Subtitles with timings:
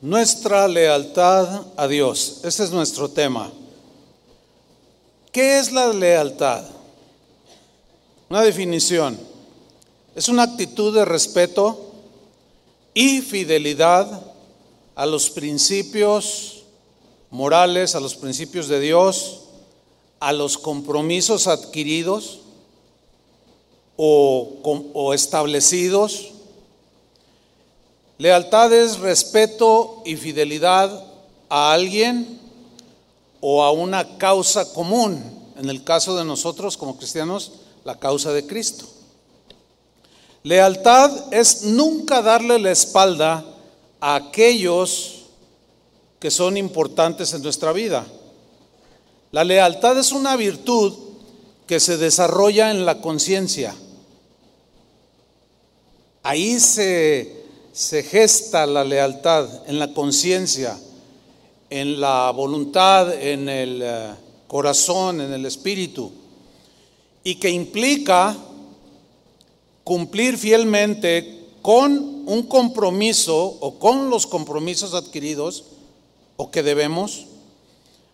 [0.00, 2.40] Nuestra lealtad a Dios.
[2.44, 3.50] Ese es nuestro tema.
[5.32, 6.64] ¿Qué es la lealtad?
[8.28, 9.18] Una definición.
[10.14, 11.92] Es una actitud de respeto
[12.94, 14.22] y fidelidad
[14.94, 16.62] a los principios
[17.30, 19.40] morales, a los principios de Dios,
[20.20, 22.40] a los compromisos adquiridos
[23.96, 26.32] o, establecidos.
[28.18, 31.04] Lealtad es respeto y fidelidad
[31.48, 32.40] a alguien
[33.40, 35.22] o a una causa común.
[35.56, 37.52] En el caso de nosotros como cristianos,
[37.84, 38.86] la causa de Cristo.
[40.42, 43.44] Lealtad es nunca darle la espalda
[44.00, 45.26] a aquellos
[46.18, 48.06] que son importantes en nuestra vida.
[49.30, 50.94] La lealtad es una virtud
[51.66, 53.74] que se desarrolla en la conciencia.
[56.22, 57.37] Ahí se,
[57.78, 60.76] se, gesta la lealtad, en la conciencia,
[61.70, 64.14] en la voluntad, en el eh,
[64.48, 66.10] corazón, en el espíritu,
[67.22, 68.36] y que implica
[69.84, 75.64] cumplir fielmente con un compromiso o con los compromisos adquiridos
[76.36, 77.26] o que debemos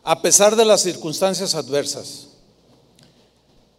[0.02, 2.28] a pesar de las circunstancias adversas.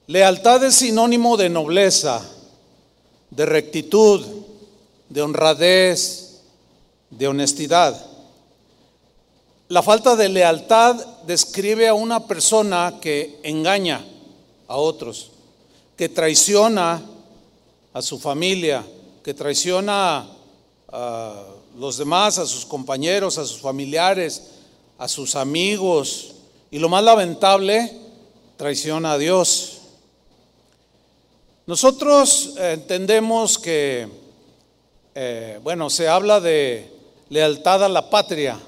[0.08, 2.28] Lealtad es sinónimo de nobleza,
[3.30, 4.26] de rectitud,
[5.16, 6.42] de honradez,
[7.10, 8.06] de honestidad.
[9.70, 14.06] La falta de lealtad describe a una persona que engaña
[14.68, 15.32] a otros,
[15.96, 17.02] que traiciona
[17.94, 18.86] a su familia,
[19.24, 20.28] que traiciona
[20.92, 21.44] a
[21.80, 24.44] los demás, a sus compañeros, a sus familiares,
[24.98, 26.36] a sus amigos
[26.72, 27.90] y lo más lamentable,
[28.58, 29.78] traiciona a Dios.
[31.68, 34.25] Nosotros entendemos que,
[35.18, 36.92] eh, bueno, se habla de
[37.30, 38.60] lealtad a la patria.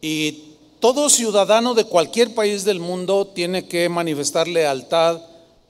[0.00, 5.22] Y todo ciudadano de cualquier país del mundo tiene que manifestar lealtad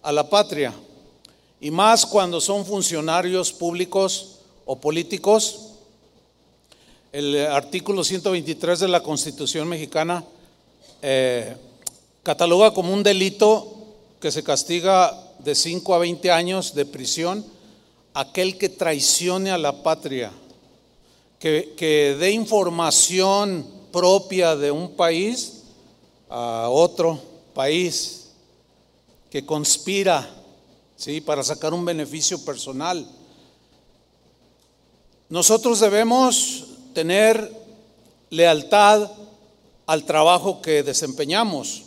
[0.02, 0.72] a la patria.
[1.60, 5.68] Y más cuando son funcionarios públicos o políticos.
[7.12, 10.24] El artículo 123 de la Constitución mexicana
[11.02, 11.54] eh,
[12.22, 13.76] cataloga como un delito
[14.18, 17.44] que se castiga de 5 a 20 años de prisión
[18.14, 20.32] aquel que traicione a la patria,
[21.38, 25.64] que, que dé información propia de un país
[26.28, 27.20] a otro
[27.54, 28.30] país,
[29.30, 30.28] que conspira
[30.96, 31.20] ¿sí?
[31.20, 33.06] para sacar un beneficio personal.
[35.28, 37.50] Nosotros debemos tener
[38.30, 39.10] lealtad
[39.86, 41.84] al trabajo que desempeñamos.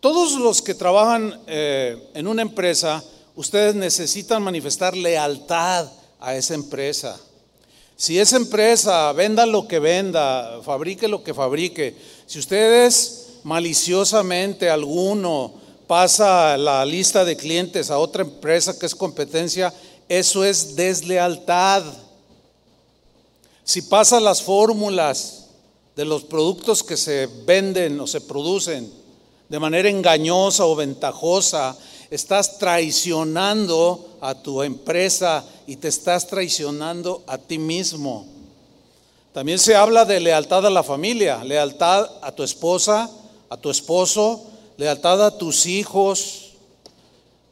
[0.00, 3.02] Todos los que trabajan eh, en una empresa,
[3.34, 5.90] ustedes necesitan manifestar lealtad
[6.20, 7.18] a esa empresa.
[7.96, 11.96] Si esa empresa venda lo que venda, fabrique lo que fabrique,
[12.26, 15.54] si ustedes maliciosamente alguno
[15.86, 19.72] pasa la lista de clientes a otra empresa que es competencia,
[20.08, 21.84] eso es deslealtad.
[23.62, 25.46] Si pasa las fórmulas
[25.94, 28.90] de los productos que se venden o se producen
[29.48, 31.76] de manera engañosa o ventajosa,
[32.14, 38.26] estás traicionando a tu empresa y te estás traicionando a ti mismo.
[39.32, 43.10] También se habla de lealtad a la familia, lealtad a tu esposa,
[43.48, 44.44] a tu esposo,
[44.76, 46.52] lealtad a tus hijos.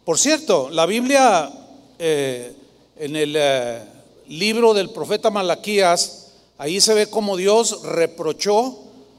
[0.05, 1.51] Por cierto, la Biblia
[1.99, 2.55] eh,
[2.97, 3.83] en el eh,
[4.29, 8.79] libro del profeta Malaquías, ahí se ve cómo Dios reprochó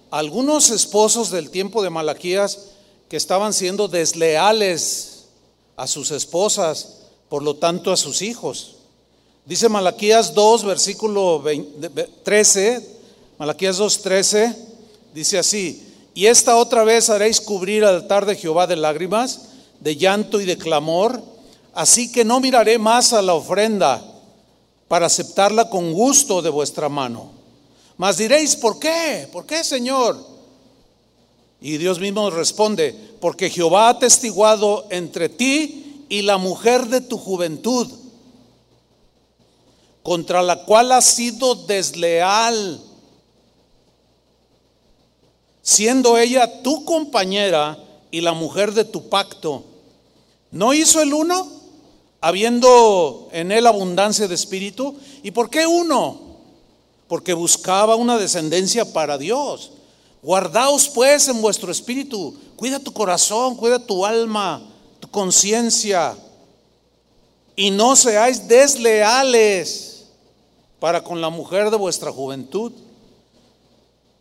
[0.10, 2.70] a algunos esposos del tiempo de Malaquías
[3.10, 5.13] que estaban siendo desleales
[5.76, 8.76] a sus esposas, por lo tanto a sus hijos.
[9.46, 11.44] Dice Malaquías 2, versículo
[12.24, 12.88] 13,
[13.38, 14.56] Malaquías 2, 13,
[15.14, 15.84] dice así,
[16.14, 20.46] y esta otra vez haréis cubrir al altar de Jehová de lágrimas, de llanto y
[20.46, 21.22] de clamor,
[21.74, 24.02] así que no miraré más a la ofrenda
[24.88, 27.32] para aceptarla con gusto de vuestra mano.
[27.98, 29.28] Mas diréis, ¿por qué?
[29.32, 30.33] ¿Por qué, Señor?
[31.64, 37.18] Y Dios mismo responde, porque Jehová ha testiguado entre ti y la mujer de tu
[37.18, 37.88] juventud,
[40.04, 42.80] contra la cual has sido desleal,
[45.64, 47.80] siendo ella tu compañera
[48.12, 49.64] y la mujer de tu pacto.
[50.52, 51.64] ¿No hizo el uno?
[52.24, 54.96] habiendo en él abundancia de espíritu.
[55.24, 56.22] ¿Y por qué uno?
[57.10, 59.72] Porque buscaba una descendencia para Dios.
[60.24, 64.64] Guardaos pues en vuestro espíritu, cuida tu corazón, cuida tu alma,
[65.02, 66.16] tu conciencia,
[67.58, 70.06] y no seáis desleales
[70.80, 72.72] para con la mujer de vuestra juventud.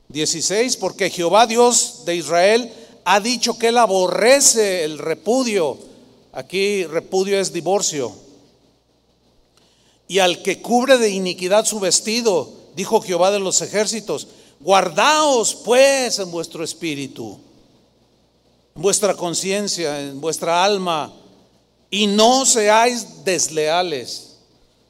[0.08, 2.72] 16, porque Jehová Dios de Israel
[3.04, 5.78] ha dicho que él aborrece el repudio.
[6.32, 8.12] Aquí repudio es divorcio.
[10.08, 14.28] Y al que cubre de iniquidad su vestido, dijo Jehová de los ejércitos,
[14.62, 17.38] guardaos pues en vuestro espíritu,
[18.74, 21.12] en vuestra conciencia, en vuestra alma,
[21.90, 24.36] y no seáis desleales.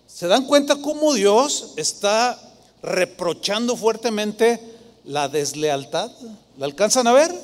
[0.07, 2.39] ¿Se dan cuenta cómo Dios está
[2.83, 4.61] reprochando fuertemente
[5.05, 6.11] la deslealtad?
[6.59, 7.35] ¿La alcanzan a ver?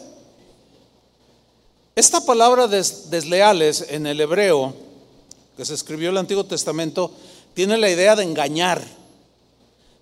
[1.96, 4.72] Esta palabra desleales en el hebreo,
[5.56, 7.10] que se escribió en el Antiguo Testamento,
[7.54, 8.80] tiene la idea de engañar,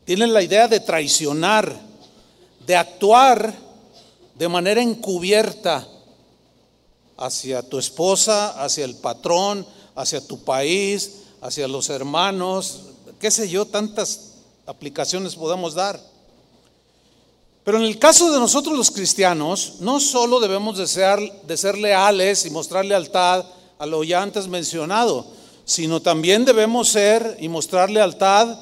[0.04, 1.74] tiene la idea de traicionar,
[2.66, 3.54] de actuar
[4.34, 5.86] de manera encubierta
[7.16, 12.80] hacia tu esposa, hacia el patrón, hacia tu país, hacia los hermanos,
[13.18, 14.32] qué sé yo, tantas
[14.66, 15.98] aplicaciones podemos dar.
[17.64, 20.86] Pero en el caso de nosotros los cristianos, no solo debemos de
[21.56, 23.44] ser leales y mostrar lealtad
[23.78, 25.26] a lo ya antes mencionado,
[25.64, 28.56] sino también debemos ser y mostrar lealtad.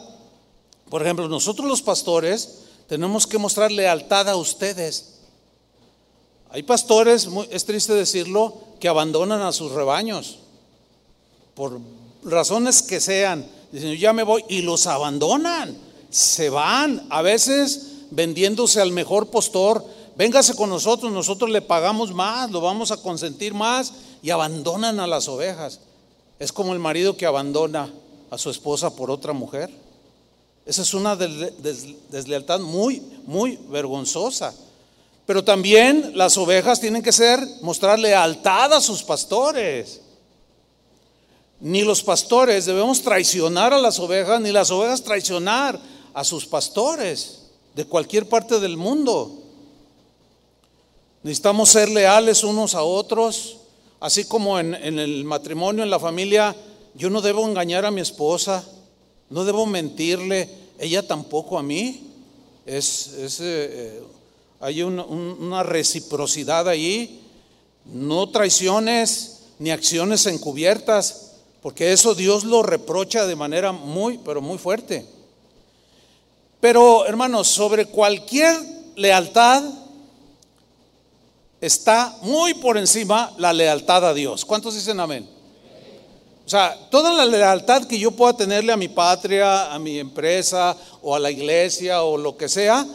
[0.89, 5.15] Por ejemplo, nosotros los pastores tenemos que mostrar lealtad a ustedes.
[6.51, 10.39] Hay pastores, es triste decirlo, que abandonan a sus rebaños
[11.55, 11.81] por
[12.25, 13.47] razones que sean.
[13.73, 15.77] Dicen, ya me voy y los abandonan,
[16.11, 17.07] se van.
[17.11, 19.85] A veces vendiéndose al mejor postor,
[20.17, 23.93] véngase con nosotros, nosotros le pagamos más, lo vamos a consentir más
[24.23, 25.81] y abandonan a las ovejas.
[26.39, 27.93] Es como el marido que abandona
[28.31, 29.71] a su esposa por otra mujer.
[30.67, 34.55] Esa es una deslealtad muy, muy vergonzosa.
[35.27, 40.01] Pero también las ovejas tienen que ser, mostrar lealtad a sus pastores.
[41.61, 45.81] Ni los pastores debemos traicionar a las ovejas, ni las ovejas traicionar
[46.13, 47.41] a sus pastores
[47.75, 49.41] de cualquier parte del mundo.
[51.23, 53.57] Necesitamos ser leales unos a otros,
[53.99, 56.55] así como en, el matrimonio, en la familia,
[56.95, 58.63] yo no debo engañar a mi esposa,
[59.31, 60.49] no debo mentirle,
[60.79, 62.11] ella tampoco a mí.
[62.67, 64.03] Es, eh,
[64.61, 67.21] hay una reciprocidad ahí,
[67.85, 74.59] no traiciones ni acciones encubiertas, porque eso Dios lo reprocha de manera muy, pero muy
[74.59, 75.07] fuerte.
[76.61, 78.57] Pero, hermanos, sobre cualquier
[78.97, 79.63] lealtad
[81.61, 84.45] está muy por encima la lealtad a Dios.
[84.45, 85.29] ¿Cuántos dicen amén?
[86.47, 90.77] O sea, toda la lealtad que yo pueda tenerle a mi patria, a mi empresa
[91.03, 92.87] o a la iglesia o lo que sea,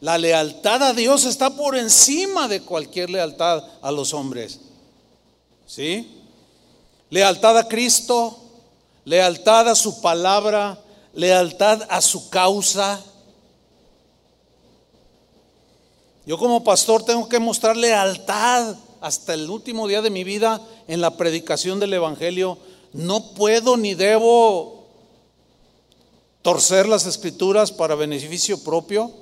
[0.00, 4.60] la lealtad a Dios está por encima de cualquier lealtad a los hombres.
[5.66, 6.22] ¿Sí?
[7.10, 8.38] Lealtad a Cristo,
[9.04, 10.78] lealtad a su palabra,
[11.14, 13.02] lealtad a su causa,
[16.28, 21.00] Yo como pastor tengo que mostrar lealtad hasta el último día de mi vida en
[21.00, 22.58] la predicación del Evangelio.
[22.92, 24.86] No puedo ni debo
[26.42, 29.12] torcer las escrituras para beneficio propio.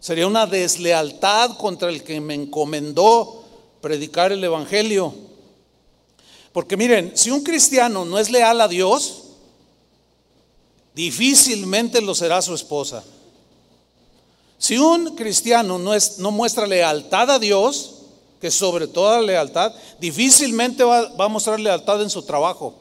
[0.00, 3.44] Sería una deslealtad contra el que me encomendó
[3.80, 5.14] predicar el Evangelio.
[6.52, 9.24] Porque miren, si un cristiano no es leal a Dios,
[10.94, 13.04] difícilmente lo será su esposa.
[14.58, 17.99] Si un cristiano no, es, no muestra lealtad a Dios,
[18.40, 22.74] que sobre toda lealtad, difícilmente va, a mostrar lealtad en su trabajo.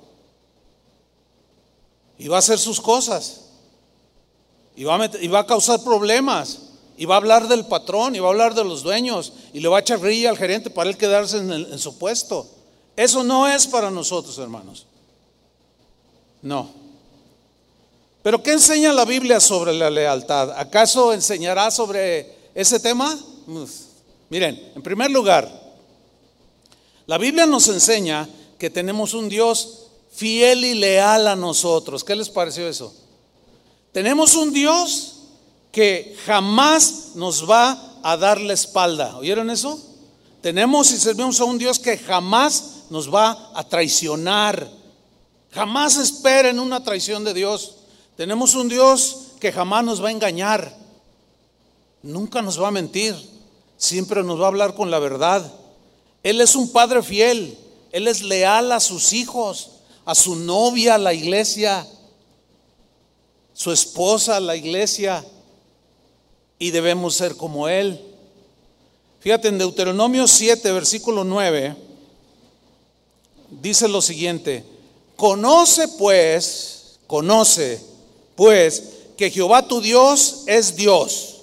[2.17, 3.41] Y va a hacer sus cosas.
[4.75, 6.59] Y va, a y va a causar problemas.
[6.97, 9.69] Y va a hablar del patrón, y va a hablar de los dueños, y le
[9.69, 12.45] va a echar rilla al gerente para él quedarse en, en su puesto.
[12.95, 14.85] Eso no es para nosotros, hermanos.
[16.41, 16.69] No.
[18.21, 20.51] Pero ¿qué enseña la Biblia sobre la lealtad?
[20.57, 23.17] ¿Acaso enseñará sobre ese tema?
[24.29, 25.49] Miren, en primer lugar,
[27.07, 32.03] la Biblia nos enseña que tenemos un Dios fiel y leal a nosotros.
[32.03, 32.93] ¿Qué les pareció eso?
[33.91, 35.15] Tenemos un Dios
[35.71, 39.17] que jamás nos va a dar la espalda.
[39.17, 39.79] ¿Oyeron eso?
[40.41, 44.69] Tenemos y servimos a un Dios que jamás nos va a traicionar.
[45.51, 47.75] Jamás esperen una traición de Dios.
[48.15, 50.75] Tenemos un Dios que jamás nos va a engañar,
[52.03, 53.15] nunca nos va a mentir,
[53.79, 55.51] siempre nos va a hablar con la verdad.
[56.21, 57.57] Él es un padre fiel,
[57.91, 59.71] Él es leal a sus hijos,
[60.05, 61.87] a su novia, a la iglesia,
[63.53, 65.25] su esposa, a la iglesia,
[66.59, 67.99] y debemos ser como Él.
[69.21, 71.75] Fíjate en Deuteronomio 7, versículo 9,
[73.61, 74.63] dice lo siguiente,
[75.15, 77.81] conoce pues, conoce
[78.35, 78.83] pues
[79.17, 81.38] que Jehová tu Dios es Dios.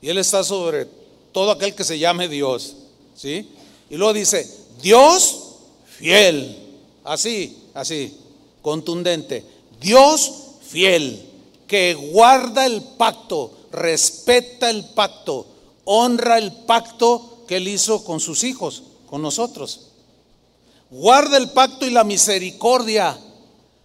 [0.00, 0.86] Y Él está sobre
[1.32, 2.76] todo aquel que se llame Dios.
[3.16, 3.48] ¿Sí?
[3.90, 4.48] Y luego dice,
[4.82, 5.40] Dios
[5.86, 6.56] fiel.
[7.04, 8.16] Así, así,
[8.62, 9.44] contundente.
[9.80, 10.32] Dios
[10.68, 11.24] fiel,
[11.66, 15.46] que guarda el pacto, respeta el pacto,
[15.84, 19.88] honra el pacto que Él hizo con sus hijos, con nosotros.
[20.90, 23.18] Guarda el pacto y la misericordia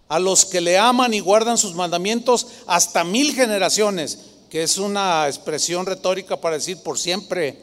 [0.08, 4.18] a los que le aman y guardan sus mandamientos hasta mil generaciones,
[4.54, 7.58] que es una expresión retórica para decir por siempre.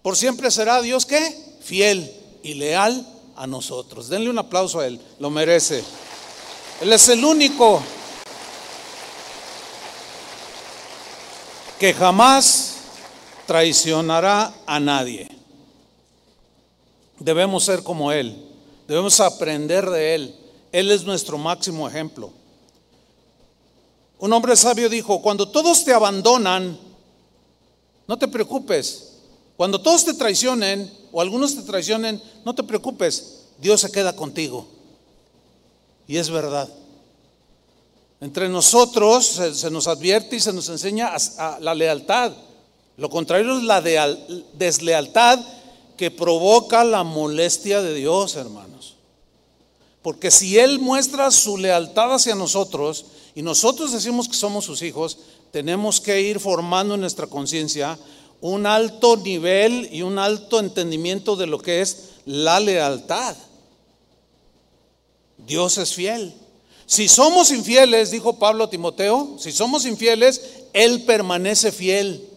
[0.00, 1.20] Por siempre será Dios que
[1.60, 2.10] fiel
[2.42, 4.08] y leal a nosotros.
[4.08, 5.84] Denle un aplauso a Él, lo merece.
[6.80, 7.82] Él es el único
[11.78, 12.76] que jamás
[13.46, 15.28] traicionará a nadie.
[17.18, 18.42] Debemos ser como Él,
[18.88, 20.36] debemos aprender de Él.
[20.72, 22.32] Él es nuestro máximo ejemplo.
[24.22, 26.78] Un hombre sabio dijo, cuando todos te abandonan,
[28.06, 29.14] no te preocupes.
[29.56, 33.46] Cuando todos te traicionen o algunos te traicionen, no te preocupes.
[33.58, 34.68] Dios se queda contigo.
[36.06, 36.68] Y es verdad.
[38.20, 41.16] Entre nosotros se, nos advierte y se nos enseña
[41.58, 42.30] la lealtad.
[42.98, 43.80] Lo contrario es la
[44.52, 45.40] deslealtad
[45.96, 48.94] que provoca la molestia de Dios, hermanos.
[50.00, 55.18] Porque si Él muestra su lealtad hacia nosotros y nosotros decimos que somos sus hijos,
[55.50, 57.98] tenemos que ir formando en nuestra conciencia
[58.40, 63.36] un alto nivel y un alto entendimiento de lo que es la lealtad.
[65.38, 66.34] Dios es fiel.
[66.86, 72.28] Si somos infieles, dijo Pablo a Timoteo, si somos infieles, Él permanece fiel.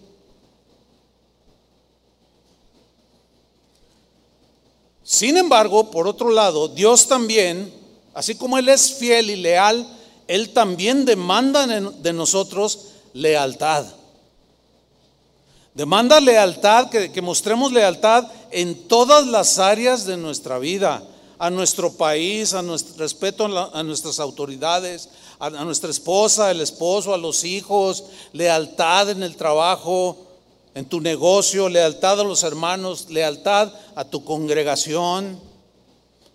[5.04, 7.72] Sin embargo, por otro lado, Dios también,
[8.14, 9.88] así como Él es fiel y leal,
[10.28, 12.80] Él también demanda de nosotros
[13.14, 13.86] lealtad.
[15.76, 21.04] Demanda lealtad, que, mostremos lealtad en todas las áreas de nuestra vida
[21.38, 27.18] a nuestro país, a nuestro respeto a, nuestras autoridades, a, nuestra esposa, el esposo, a
[27.18, 30.16] los hijos, lealtad en el trabajo,
[30.76, 35.38] en tu negocio, lealtad a los hermanos, lealtad a tu congregación.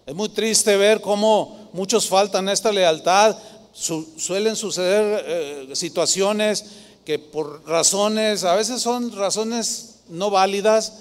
[0.04, 3.38] Es muy triste ver cómo muchos faltan esta lealtad.
[3.72, 6.64] Suelen suceder eh, situaciones
[7.04, 10.92] que por razones, a veces son razones no válidas,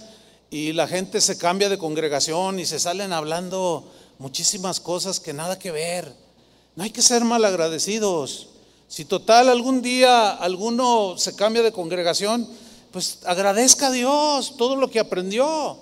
[0.51, 5.59] y la gente se cambia de congregación y se salen hablando muchísimas cosas que nada
[5.59, 6.11] que ver.
[6.75, 8.47] No hay que ser malagradecidos.
[8.87, 12.47] Si total algún día alguno se cambia de congregación,
[12.91, 15.77] pues agradezca a Dios todo lo que aprendió.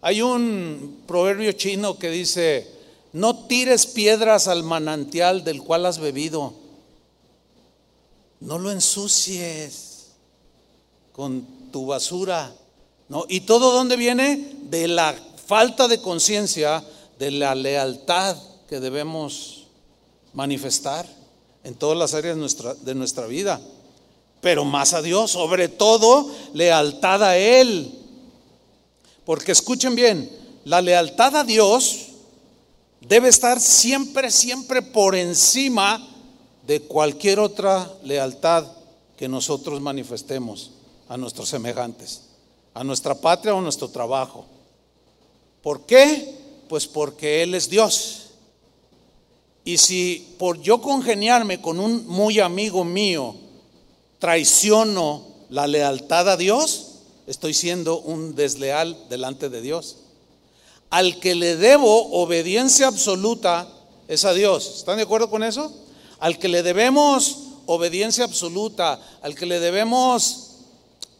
[0.00, 2.70] Hay un proverbio chino que dice,
[3.14, 6.52] no tires piedras al manantial del cual has bebido.
[8.40, 10.08] No lo ensucies
[11.12, 12.52] con tu basura.
[13.08, 13.24] ¿no?
[13.28, 14.56] ¿Y todo dónde viene?
[14.64, 15.14] De la
[15.46, 16.82] falta de conciencia,
[17.16, 18.36] de la lealtad
[18.68, 19.68] que debemos
[20.32, 21.06] manifestar
[21.62, 23.60] en todas las áreas de nuestra, de nuestra vida.
[24.40, 27.96] Pero más a Dios, sobre todo lealtad a Él.
[29.24, 30.28] Porque escuchen bien,
[30.64, 32.03] la lealtad a Dios
[33.08, 36.06] debe estar siempre, siempre por encima
[36.66, 38.66] de cualquier otra lealtad
[39.16, 40.72] que nosotros manifestemos
[41.08, 42.22] a nuestros semejantes
[42.74, 44.44] a nuestra patria o nuestro trabajo.
[45.62, 46.34] ¿Por qué?
[46.68, 48.30] Pues porque Él es Dios.
[49.64, 53.36] Y si por yo congeniarme con un muy amigo mío
[54.18, 56.96] traiciono la lealtad a Dios,
[57.26, 59.98] estoy siendo un desleal delante de Dios.
[60.94, 63.66] Al que le debo obediencia absoluta
[64.06, 64.74] es a Dios.
[64.76, 65.72] ¿Están de acuerdo con eso?
[66.20, 70.50] Al que le debemos obediencia absoluta, al que le debemos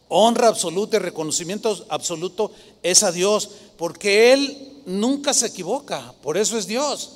[0.06, 2.52] honra absoluta y reconocimiento absoluto
[2.84, 7.10] es a Dios, porque Él nunca se equivoca, por eso es Dios.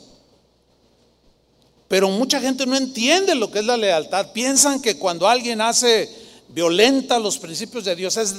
[1.87, 4.33] Pero mucha gente no entiende lo que es la lealtad.
[4.33, 6.13] Piensan que cuando alguien hace
[6.49, 8.35] violenta los principios de Dios es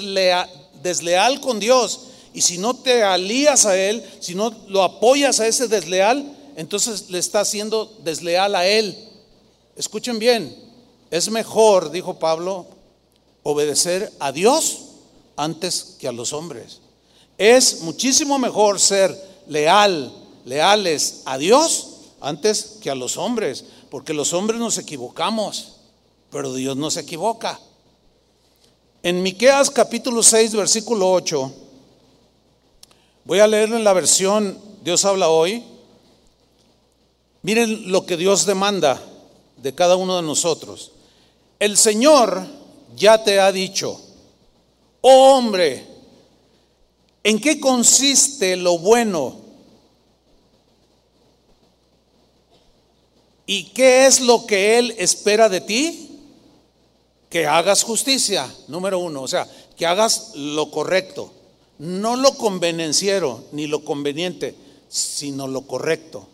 [0.83, 2.01] desleal con Dios.
[2.33, 7.09] Y si no te alías a Él, si no lo apoyas a ese desleal, entonces
[7.09, 8.97] le está haciendo desleal a Él.
[9.75, 10.55] Escuchen bien,
[11.09, 12.67] es mejor, dijo Pablo,
[13.43, 14.79] obedecer a Dios
[15.35, 16.79] antes que a los hombres.
[17.37, 19.17] Es muchísimo mejor ser
[19.47, 20.11] leal,
[20.45, 21.87] leales a Dios
[22.21, 25.77] antes que a los hombres, porque los hombres nos equivocamos,
[26.29, 27.59] pero Dios no se equivoca.
[29.01, 31.53] En Miqueas capítulo 6, versículo 8,
[33.29, 35.63] voy a leerlo en la versión Dios habla hoy.
[37.43, 38.99] Miren lo que Dios demanda
[39.57, 40.93] de cada uno de nosotros.
[41.59, 42.43] El Señor
[42.95, 44.01] ya te ha dicho,
[45.01, 45.85] oh hombre,
[47.23, 49.37] ¿en qué consiste lo bueno?
[53.45, 56.19] ¿Y qué es lo que Él espera de ti?
[57.29, 61.31] Que hagas justicia, número uno, o sea, que hagas lo correcto,
[61.79, 64.55] no lo convenenciero ni lo conveniente,
[64.89, 66.27] sino lo correcto.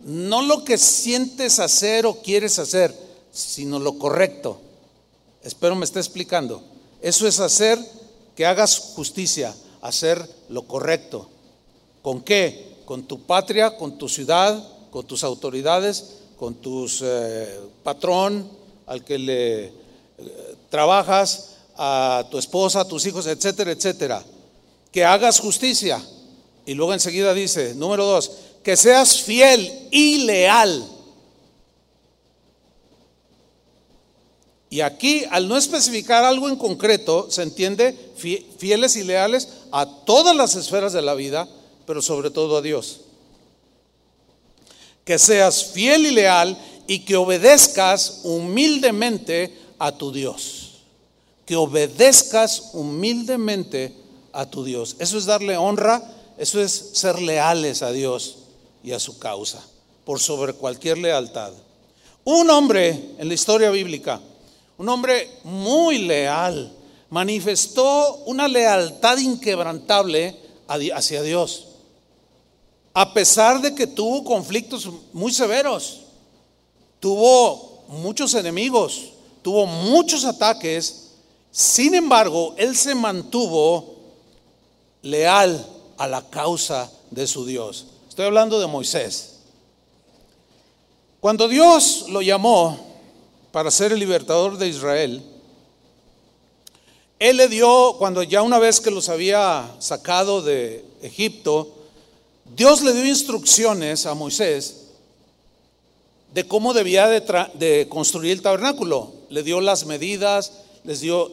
[0.00, 2.94] No lo que sientes hacer o quieres hacer,
[3.32, 4.60] sino lo correcto.
[5.42, 6.62] Espero me esté explicando.
[7.00, 7.78] Eso es hacer
[8.34, 11.28] que hagas justicia, hacer lo correcto.
[12.02, 12.76] ¿Con qué?
[12.84, 18.48] Con tu patria, con tu ciudad, con tus autoridades, con tus eh, patrón
[18.86, 19.72] al que le eh,
[20.70, 24.24] trabajas, a tu esposa, a tus hijos, etcétera, etcétera.
[24.92, 26.02] Que hagas justicia.
[26.66, 28.30] Y luego enseguida dice, número dos,
[28.62, 30.86] que seas fiel y leal.
[34.70, 37.96] Y aquí, al no especificar algo en concreto, se entiende
[38.58, 41.48] fieles y leales a todas las esferas de la vida,
[41.86, 43.00] pero sobre todo a Dios.
[45.04, 50.82] Que seas fiel y leal y que obedezcas humildemente a tu Dios.
[51.46, 54.07] Que obedezcas humildemente a
[54.50, 54.96] tu Dios.
[54.98, 56.02] Eso es darle honra,
[56.36, 58.36] eso es ser leales a Dios
[58.82, 59.62] y a su causa,
[60.04, 61.52] por sobre cualquier lealtad.
[62.24, 64.20] Un hombre en la historia bíblica,
[64.76, 66.72] un hombre muy leal,
[67.10, 70.36] manifestó una lealtad inquebrantable
[70.68, 71.66] hacia Dios,
[72.94, 76.00] a pesar de que tuvo conflictos muy severos,
[77.00, 81.06] tuvo muchos enemigos, tuvo muchos ataques,
[81.50, 83.97] sin embargo, él se mantuvo
[85.02, 87.86] leal a la causa de su Dios.
[88.08, 89.36] Estoy hablando de Moisés.
[91.20, 92.78] Cuando Dios lo llamó
[93.52, 95.22] para ser el libertador de Israel,
[97.18, 101.74] Él le dio, cuando ya una vez que los había sacado de Egipto,
[102.56, 104.88] Dios le dio instrucciones a Moisés
[106.32, 109.12] de cómo debía de, construir el tabernáculo.
[109.30, 110.52] Le dio las medidas,
[110.84, 111.30] les dio,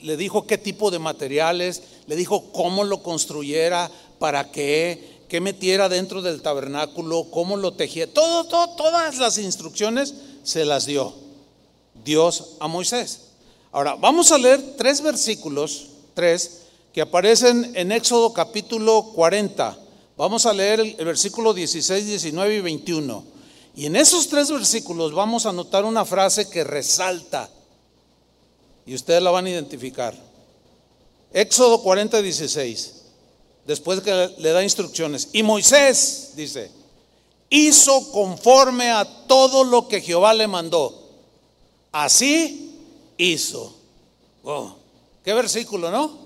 [0.00, 5.88] le dijo qué tipo de materiales, le dijo cómo lo construyera, para qué, qué metiera
[5.88, 8.12] dentro del tabernáculo, cómo lo tejía.
[8.12, 11.14] Todo, todo, todas las instrucciones se las dio
[12.04, 13.20] Dios a Moisés.
[13.72, 16.62] Ahora, vamos a leer tres versículos, tres,
[16.94, 19.76] que aparecen en Éxodo capítulo 40.
[20.16, 23.24] Vamos a leer el, versículo 16, 19 y 21.
[23.74, 27.50] Y en esos tres versículos vamos a notar una frase que resalta.
[28.86, 30.14] Y ustedes la van a identificar.
[31.32, 32.92] Éxodo 40, 16
[33.66, 35.28] después que le da instrucciones.
[35.32, 36.70] Y Moisés, dice,
[37.50, 41.02] hizo conforme a todo lo que Jehová le mandó.
[41.92, 42.74] Así
[43.18, 43.74] hizo.
[45.24, 46.16] Qué versículo, ¿no?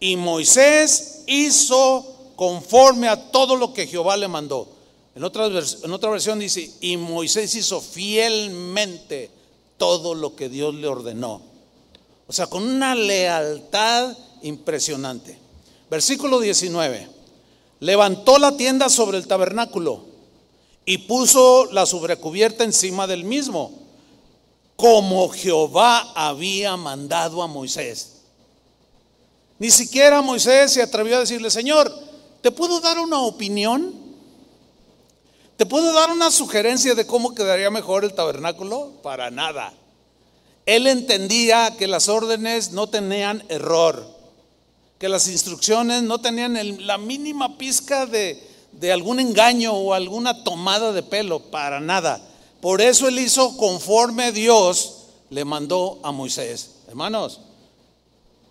[0.00, 2.04] Y Moisés hizo
[2.34, 4.68] conforme a todo lo que Jehová le mandó.
[5.14, 5.48] En otra
[6.10, 9.30] versión dice, y Moisés hizo fielmente
[9.76, 11.42] todo lo que Dios le ordenó.
[12.28, 15.38] O sea, con una lealtad impresionante.
[15.90, 17.08] Versículo 19.
[17.80, 20.04] Levantó la tienda sobre el tabernáculo
[20.84, 23.72] y puso la sobrecubierta encima del mismo,
[24.76, 28.18] como Jehová había mandado a Moisés.
[29.58, 31.92] Ni siquiera Moisés se atrevió a decirle, Señor,
[32.42, 33.94] ¿te puedo dar una opinión?
[35.56, 38.92] ¿Te puedo dar una sugerencia de cómo quedaría mejor el tabernáculo?
[39.02, 39.72] Para nada.
[40.68, 44.18] Él entendía que las órdenes no tenían error
[44.98, 50.92] que las instrucciones no tenían la mínima pizca de, de algún engaño o alguna tomada
[50.92, 52.20] de pelo, para nada.
[52.60, 54.94] Por eso él hizo conforme Dios
[55.30, 56.70] le mandó a Moisés.
[56.88, 57.40] Hermanos,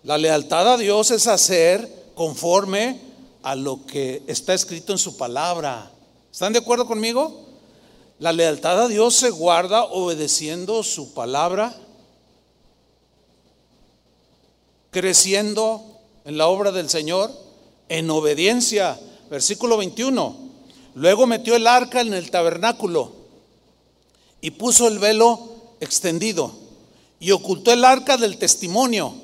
[0.02, 2.98] la lealtad a Dios es hacer conforme
[3.42, 5.90] a lo que está escrito en su palabra.
[6.32, 7.44] ¿Están de acuerdo conmigo?
[8.18, 11.76] La lealtad a Dios se guarda obedeciendo su palabra,
[14.90, 15.84] creciendo
[16.24, 17.30] en la obra del Señor
[17.88, 18.98] en obediencia.
[19.30, 20.36] Versículo 21.
[20.94, 23.12] Luego metió el arca en el tabernáculo
[24.40, 25.40] y puso el velo
[25.80, 26.52] extendido
[27.20, 29.14] y ocultó el arca del testimonio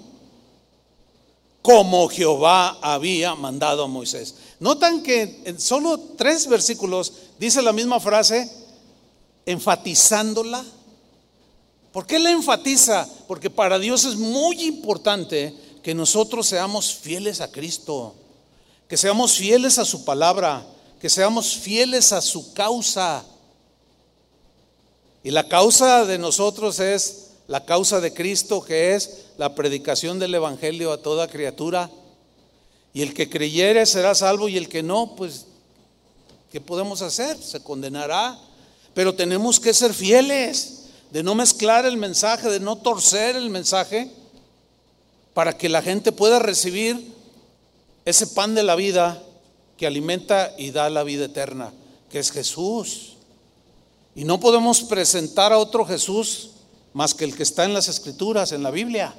[1.64, 4.34] como Jehová había mandado a Moisés.
[4.60, 8.50] Notan que en solo tres versículos dice la misma frase,
[9.46, 10.62] enfatizándola.
[11.94, 13.08] ¿Por qué la enfatiza?
[13.28, 18.16] Porque para Dios es muy importante que nosotros seamos fieles a Cristo,
[18.88, 20.66] que seamos fieles a su palabra,
[21.00, 23.24] que seamos fieles a su causa.
[25.22, 30.34] Y la causa de nosotros es la causa de Cristo, que es la predicación del
[30.34, 31.88] Evangelio a toda criatura.
[32.92, 35.46] Y el que creyere será salvo y el que no, pues,
[36.50, 37.40] ¿qué podemos hacer?
[37.40, 38.36] Se condenará.
[38.94, 40.83] Pero tenemos que ser fieles,
[41.14, 44.10] de no mezclar el mensaje, de no torcer el mensaje,
[45.32, 47.14] para que la gente pueda recibir
[48.04, 49.22] ese pan de la vida
[49.76, 51.72] que alimenta y da la vida eterna,
[52.10, 53.12] que es Jesús.
[54.16, 56.50] Y no podemos presentar a otro Jesús
[56.92, 59.14] más que el que está en las escrituras, en la Biblia.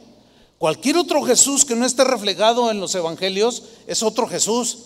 [0.57, 4.79] Cualquier otro Jesús que no esté reflejado en los evangelios es otro Jesús.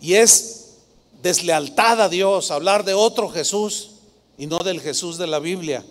[0.00, 0.74] Y es
[1.24, 3.90] deslealtad a Dios hablar de otro Jesús
[4.38, 5.84] y no del Jesús de la Biblia.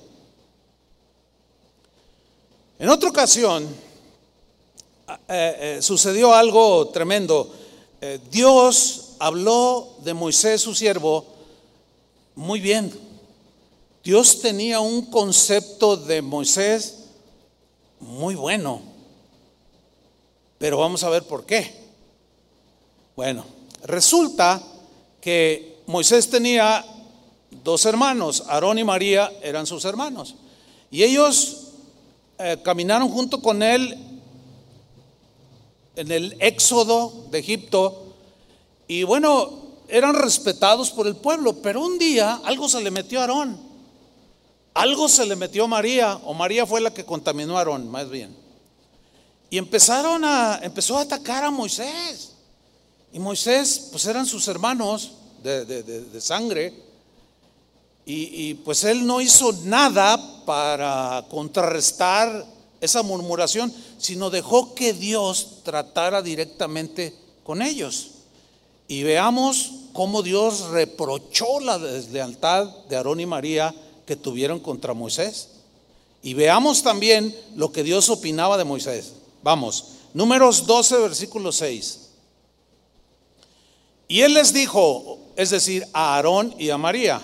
[2.82, 7.54] En otra ocasión eh, eh, sucedió algo tremendo.
[8.02, 11.24] Eh, Dios habló de Moisés, su siervo,
[12.34, 12.92] muy bien.
[14.04, 17.04] Dios tenía un concepto de Moisés
[18.00, 18.82] muy bueno.
[20.58, 21.72] Pero vamos a ver por qué.
[23.16, 23.46] Bueno,
[23.84, 24.60] resulta
[25.22, 26.84] que Moisés tenía
[27.64, 30.34] dos hermanos, Aarón y María eran sus hermanos.
[30.90, 31.68] Y ellos
[32.44, 33.98] eh, caminaron junto con él
[35.96, 38.16] en el éxodo de Egipto.
[38.88, 43.24] Y bueno, eran respetados por el pueblo, pero un día algo se le metió a
[43.24, 43.60] Aarón.
[44.74, 48.10] Algo se le metió a María, o María fue la que contaminó a Aarón, más
[48.10, 48.36] bien.
[49.50, 52.32] Y empezaron a, empezó a atacar a Moisés.
[53.12, 55.12] Y Moisés, pues eran sus hermanos
[55.44, 56.91] de, sangre.
[58.06, 62.46] Y, pues él no hizo nada para contrarrestar
[62.82, 68.10] esa murmuración, sino dejó que Dios tratara directamente con ellos.
[68.88, 73.74] Y veamos cómo Dios reprochó la deslealtad de Aarón y María
[74.06, 75.50] que tuvieron contra Moisés.
[76.24, 79.14] Y veamos también lo que Dios opinaba de Moisés.
[79.44, 82.00] Vamos, números 12, versículo 6.
[84.08, 87.22] Y él les dijo, es decir, a Aarón y a María,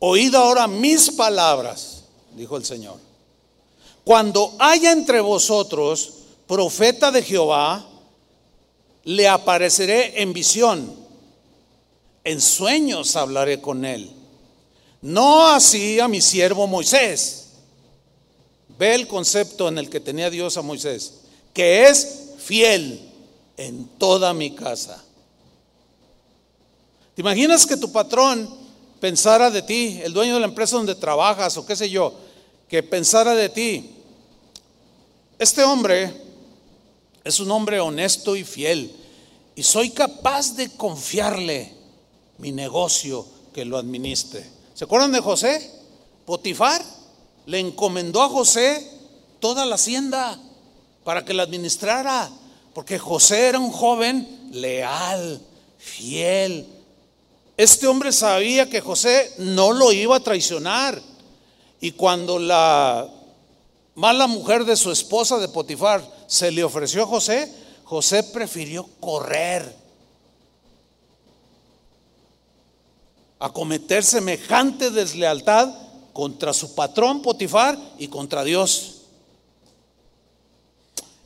[0.00, 2.02] oíd ahora mis palabras,
[2.34, 2.96] dijo el Señor.
[4.02, 6.14] Cuando haya entre vosotros
[6.48, 7.86] profeta de Jehová,
[9.04, 10.92] le apareceré en visión,
[12.24, 14.10] en sueños hablaré con él.
[15.02, 17.40] No así a mi siervo Moisés
[18.80, 21.20] Ve el concepto en el que tenía Dios a Moisés,
[21.52, 22.98] que es fiel
[23.58, 25.04] en toda mi casa.
[27.14, 28.48] ¿Te imaginas que tu patrón
[29.00, 32.14] pensara de ti, el dueño de la empresa donde trabajas o qué sé yo,
[32.68, 33.90] que pensara de ti,
[35.38, 36.12] este hombre
[37.24, 38.94] es un hombre honesto y fiel
[39.56, 41.74] y soy capaz de confiarle
[42.38, 44.44] mi negocio que lo administre?
[44.74, 45.70] ¿Se acuerdan de José?
[46.24, 46.82] Potifar
[47.46, 48.86] le encomendó a José
[49.40, 50.38] toda la hacienda
[51.04, 52.30] para que la administrara,
[52.74, 55.40] porque José era un joven leal,
[55.78, 56.66] fiel.
[57.60, 60.98] Este hombre sabía que José no lo iba a traicionar.
[61.78, 63.06] Y cuando la
[63.94, 67.52] mala mujer de su esposa de Potifar se le ofreció a José,
[67.84, 69.76] José prefirió correr
[73.38, 75.68] a cometer semejante deslealtad
[76.14, 79.02] contra su patrón Potifar y contra Dios.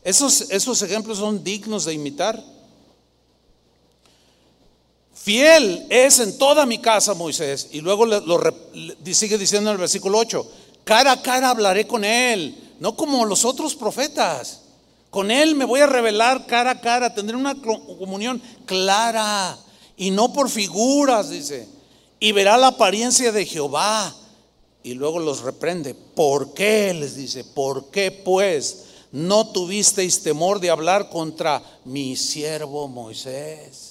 [0.02, 2.53] Esos, esos ejemplos son dignos de imitar.
[5.24, 7.68] Fiel es en toda mi casa Moisés.
[7.72, 8.40] Y luego lo,
[9.10, 10.46] sigue diciendo en el versículo 8,
[10.84, 14.60] cara a cara hablaré con él, no como los otros profetas.
[15.08, 19.56] Con él me voy a revelar cara a cara, tendré una comunión clara
[19.96, 21.68] y no por figuras, dice.
[22.20, 24.14] Y verá la apariencia de Jehová
[24.82, 25.94] y luego los reprende.
[25.94, 26.92] ¿Por qué?
[26.92, 33.83] Les dice, ¿por qué pues no tuvisteis temor de hablar contra mi siervo Moisés?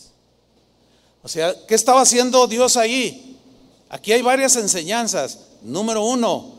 [1.23, 3.38] O sea, ¿qué estaba haciendo Dios ahí?
[3.89, 5.39] Aquí hay varias enseñanzas.
[5.62, 6.55] Número uno,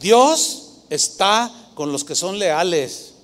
[0.00, 3.14] Dios está con los que son leales.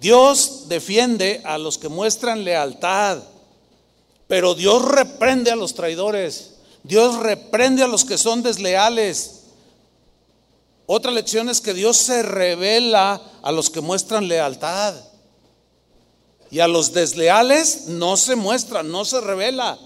[0.00, 3.18] Dios defiende a los que muestran lealtad.
[4.28, 6.50] Pero Dios reprende a los traidores.
[6.84, 9.40] Dios reprende a los que son desleales.
[10.86, 14.94] Otra lección es que Dios se revela a los que muestran lealtad.
[16.50, 19.78] Y a los desleales no se muestra, no se revela.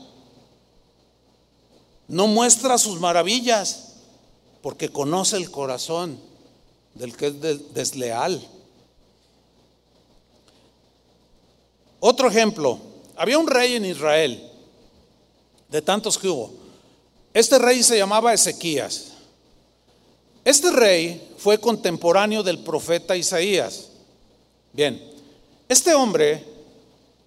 [2.08, 3.88] No muestra sus maravillas,
[4.62, 6.18] porque conoce el corazón
[6.94, 8.46] del que es desleal.
[12.00, 12.78] Otro ejemplo,
[13.16, 14.50] había un rey en Israel,
[15.68, 16.52] de tantos que hubo.
[17.34, 19.12] Este rey se llamaba Ezequías.
[20.44, 23.90] Este rey fue contemporáneo del profeta Isaías.
[24.72, 25.02] Bien,
[25.68, 26.44] este hombre,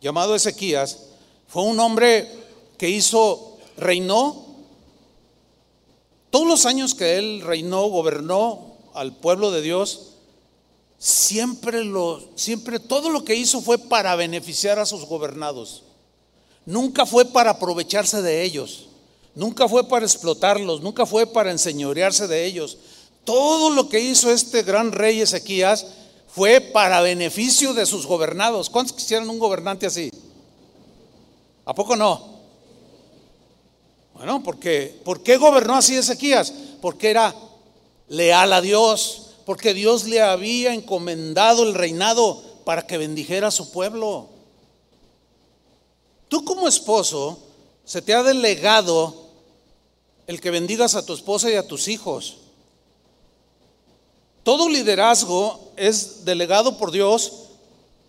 [0.02, 1.00] llamado Ezequías,
[1.48, 2.30] fue un hombre
[2.78, 4.50] que hizo, reinó,
[6.32, 10.13] todos los años que él reinó, gobernó al pueblo de Dios,
[10.98, 15.84] siempre lo, siempre todo lo que hizo fue para beneficiar a sus gobernados.
[16.65, 18.88] Nunca fue para aprovecharse de ellos.
[19.36, 22.78] Nunca fue para explotarlos, nunca fue para enseñorearse de ellos.
[23.26, 25.86] Todo lo que hizo este gran rey Ezequías
[26.34, 28.70] fue para beneficio de sus gobernados.
[28.70, 30.12] ¿Cuántos quisieran un gobernante así?
[31.65, 32.31] ¿A poco no?
[34.21, 36.53] Bueno, porque ¿por qué gobernó así Ezequías?
[36.79, 37.34] Porque era
[38.07, 43.71] leal a Dios, porque Dios le había encomendado el reinado para que bendijera a su
[43.71, 44.27] pueblo.
[46.27, 47.39] Tú como esposo
[47.84, 49.15] se te ha delegado
[50.27, 52.38] el que bendigas a tu esposa y a tus hijos.
[54.43, 57.47] Todo liderazgo es delegado por Dios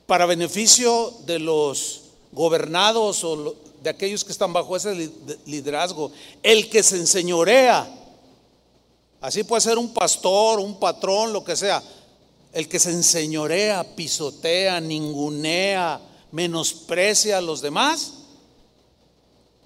[0.05, 5.11] para beneficio de los gobernados o de aquellos que están bajo ese
[5.47, 6.13] liderazgo.
[6.43, 7.89] El que se enseñorea,
[9.21, 11.83] así puede ser un pastor, un patrón, lo que sea.
[12.53, 18.15] El que se enseñorea, pisotea, ningunea, menosprecia a los demás,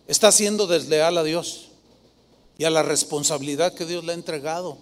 [0.07, 1.69] está siendo desleal a Dios
[2.59, 4.79] y a la responsabilidad que Dios le ha entregado.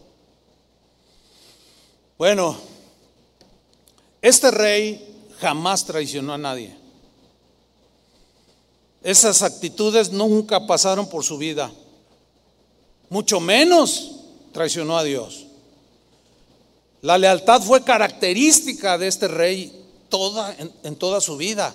[2.18, 2.56] Bueno,
[4.22, 6.83] este rey jamás traicionó a nadie.
[9.04, 11.70] Esas actitudes nunca pasaron por su vida.
[13.10, 14.12] Mucho menos
[14.50, 15.44] traicionó a Dios.
[17.02, 21.74] La lealtad fue característica de este rey toda, en, en toda su vida.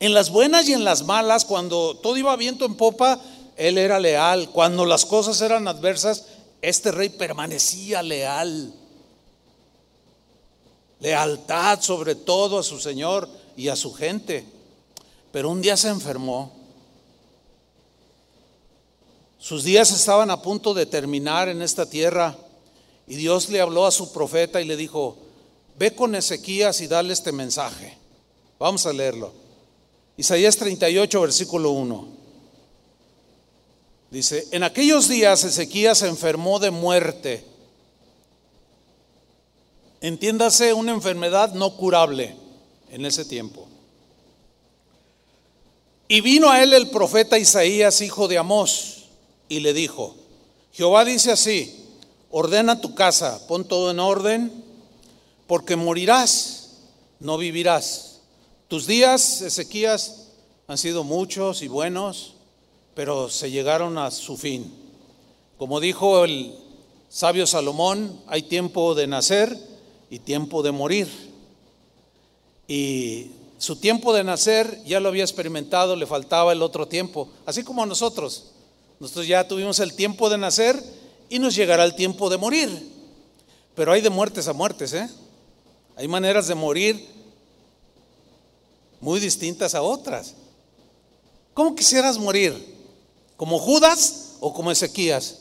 [0.00, 3.20] En las buenas y en las malas, cuando todo iba viento en popa,
[3.56, 4.50] él era leal.
[4.50, 6.24] Cuando las cosas eran adversas,
[6.60, 8.74] este rey permanecía leal.
[10.98, 14.44] Lealtad sobre todo a su Señor y a su gente.
[15.30, 16.55] Pero un día se enfermó.
[19.46, 22.36] Sus días estaban a punto de terminar en esta tierra
[23.06, 25.16] y Dios le habló a su profeta y le dijo,
[25.78, 27.96] ve con Ezequías y dale este mensaje.
[28.58, 29.32] Vamos a leerlo.
[30.16, 32.08] Isaías 38, versículo 1.
[34.10, 37.44] Dice, en aquellos días Ezequías se enfermó de muerte.
[40.00, 42.34] Entiéndase una enfermedad no curable
[42.90, 43.68] en ese tiempo.
[46.08, 48.95] Y vino a él el profeta Isaías, hijo de Amós,
[49.48, 50.14] y le dijo,
[50.72, 51.84] Jehová dice así,
[52.30, 54.64] ordena tu casa, pon todo en orden,
[55.46, 56.70] porque morirás,
[57.20, 58.20] no vivirás.
[58.68, 60.28] Tus días, Ezequías,
[60.68, 62.36] han sido muchos y buenos
[62.96, 64.72] pero se llegaron a su fin.
[65.58, 66.54] Como dijo el
[67.10, 69.54] sabio Salomón, hay tiempo de nacer
[70.08, 71.06] y tiempo de morir.
[72.66, 77.62] Y su tiempo de nacer ya lo había experimentado, le faltaba el otro tiempo, así
[77.62, 78.46] como a nosotros.
[78.98, 80.82] Nosotros ya tuvimos el tiempo de nacer
[81.28, 82.70] y nos llegará el tiempo de morir.
[83.74, 85.08] Pero hay de muertes a muertes, ¿eh?
[85.96, 87.06] Hay maneras de morir
[89.00, 90.34] muy distintas a otras.
[91.54, 92.54] ¿Cómo quisieras morir?
[93.36, 95.38] ¿Como Judas o como Ezequías?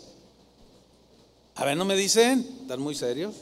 [1.55, 3.35] A ver, no me dicen, están muy serios.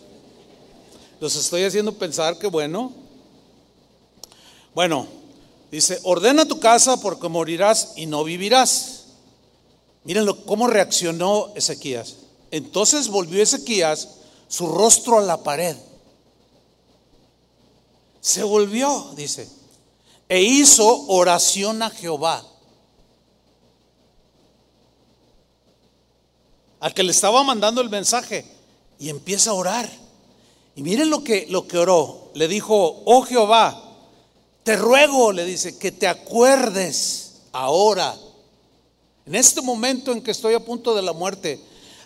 [1.20, 2.92] Los estoy haciendo pensar que bueno.
[4.76, 5.08] Bueno,
[5.72, 8.93] dice, ordena tu casa porque morirás y no vivirás.
[10.04, 12.16] Miren cómo reaccionó Ezequías.
[12.52, 14.10] Entonces volvió Ezequías
[14.48, 15.76] su rostro a la pared.
[18.22, 19.50] Se volvió, dice,
[20.30, 22.46] e hizo oración a Jehová.
[26.84, 28.44] al que le estaba mandando el mensaje
[29.00, 29.90] y empieza a orar.
[30.76, 32.30] Y miren lo que, lo que oró.
[32.34, 33.82] Le dijo, oh Jehová,
[34.64, 38.14] te ruego, le dice, que te acuerdes ahora,
[39.26, 41.60] en este momento en que estoy a punto de la muerte,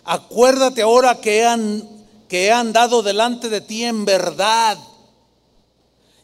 [0.04, 1.46] acuérdate ahora que
[2.28, 4.78] que he andado delante de ti en verdad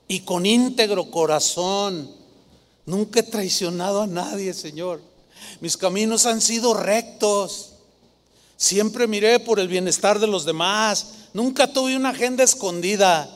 [0.08, 2.12] y con íntegro corazón.
[2.86, 5.02] Nunca he traicionado a nadie, Señor.
[5.62, 7.70] Mis caminos han sido rectos.
[8.58, 11.08] Siempre miré por el bienestar de los demás.
[11.34, 13.30] Nunca tuve una agenda escondida.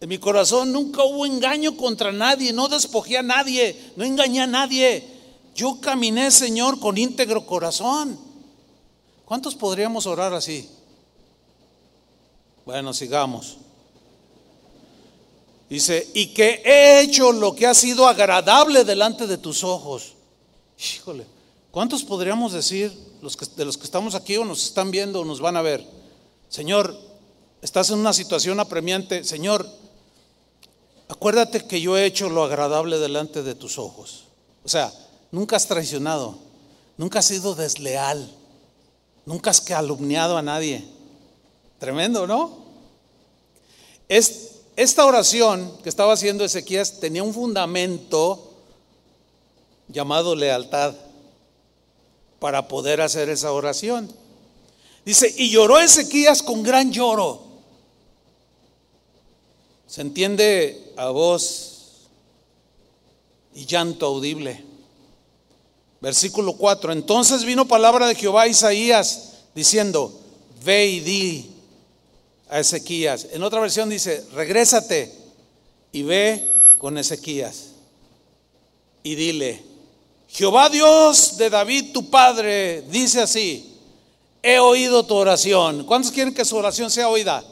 [0.00, 2.52] En mi corazón nunca hubo engaño contra nadie.
[2.52, 3.92] No despojé a nadie.
[3.96, 5.19] No engañé a nadie.
[5.60, 8.18] Yo caminé, Señor, con íntegro corazón.
[9.26, 10.66] ¿Cuántos podríamos orar así?
[12.64, 13.58] Bueno, sigamos.
[15.68, 20.14] Dice, y que he hecho lo que ha sido agradable delante de tus ojos.
[20.78, 21.26] Híjole,
[21.70, 25.26] ¿cuántos podríamos decir, los que, de los que estamos aquí o nos están viendo o
[25.26, 25.86] nos van a ver,
[26.48, 26.98] Señor,
[27.60, 29.68] estás en una situación apremiante, Señor,
[31.08, 34.24] acuérdate que yo he hecho lo agradable delante de tus ojos.
[34.64, 34.90] O sea,
[35.30, 36.38] nunca has traicionado,
[36.96, 38.30] nunca has sido desleal,
[39.24, 40.84] nunca has calumniado a nadie.
[41.78, 42.60] Tremendo, ¿no?
[44.76, 48.50] esta oración que estaba haciendo Ezequías tenía un fundamento
[49.86, 50.94] llamado lealtad
[52.40, 54.12] para poder hacer esa oración.
[55.04, 57.42] Dice, y lloró Ezequías con gran lloro.
[59.86, 62.08] Se entiende a voz
[63.54, 64.69] y llanto audible.
[66.00, 66.92] Versículo 4.
[66.92, 70.18] Entonces vino palabra de Jehová a Isaías diciendo,
[70.64, 71.50] ve y di
[72.48, 73.28] a Ezequías.
[73.32, 75.14] En otra versión dice, regrésate
[75.92, 77.70] y ve con Ezequías
[79.02, 79.62] y dile,
[80.28, 83.76] Jehová Dios de David tu padre dice así,
[84.42, 85.84] he oído tu oración.
[85.84, 87.44] ¿Cuántos quieren que su oración sea oída?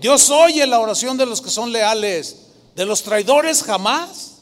[0.00, 2.36] Dios oye la oración de los que son leales,
[2.74, 4.35] de los traidores jamás.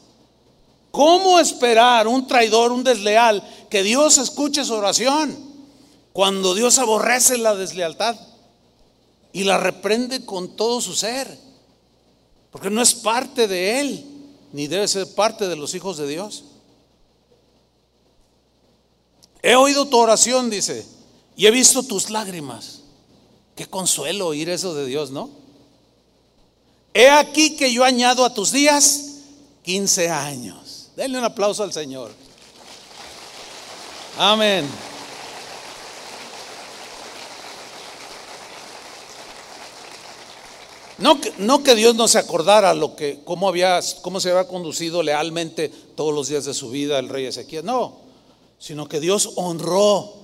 [0.95, 5.37] ¿Cómo esperar un traidor, un desleal, que Dios escuche su oración
[6.13, 8.15] cuando Dios aborrece la deslealtad
[9.33, 11.37] y la reprende con todo su ser?
[12.53, 14.07] Porque no es parte de Él,
[14.53, 16.45] ni debe ser parte de los hijos de Dios.
[19.43, 20.87] He oído tu oración, dice,
[21.35, 22.83] y he visto tus lágrimas.
[23.57, 25.29] Qué consuelo oír eso de Dios, ¿no?
[26.93, 29.07] He aquí que yo añado a tus días
[29.65, 30.64] 15 años.
[30.97, 32.11] Denle un aplauso al Señor.
[34.17, 34.69] Amén.
[40.99, 44.47] No que, no que, Dios no se acordara lo que, cómo, había, cómo se había
[44.47, 47.65] conducido lealmente todos los días de su vida el rey Ezequiel.
[47.65, 47.99] No,
[48.59, 50.15] sino que Dios honró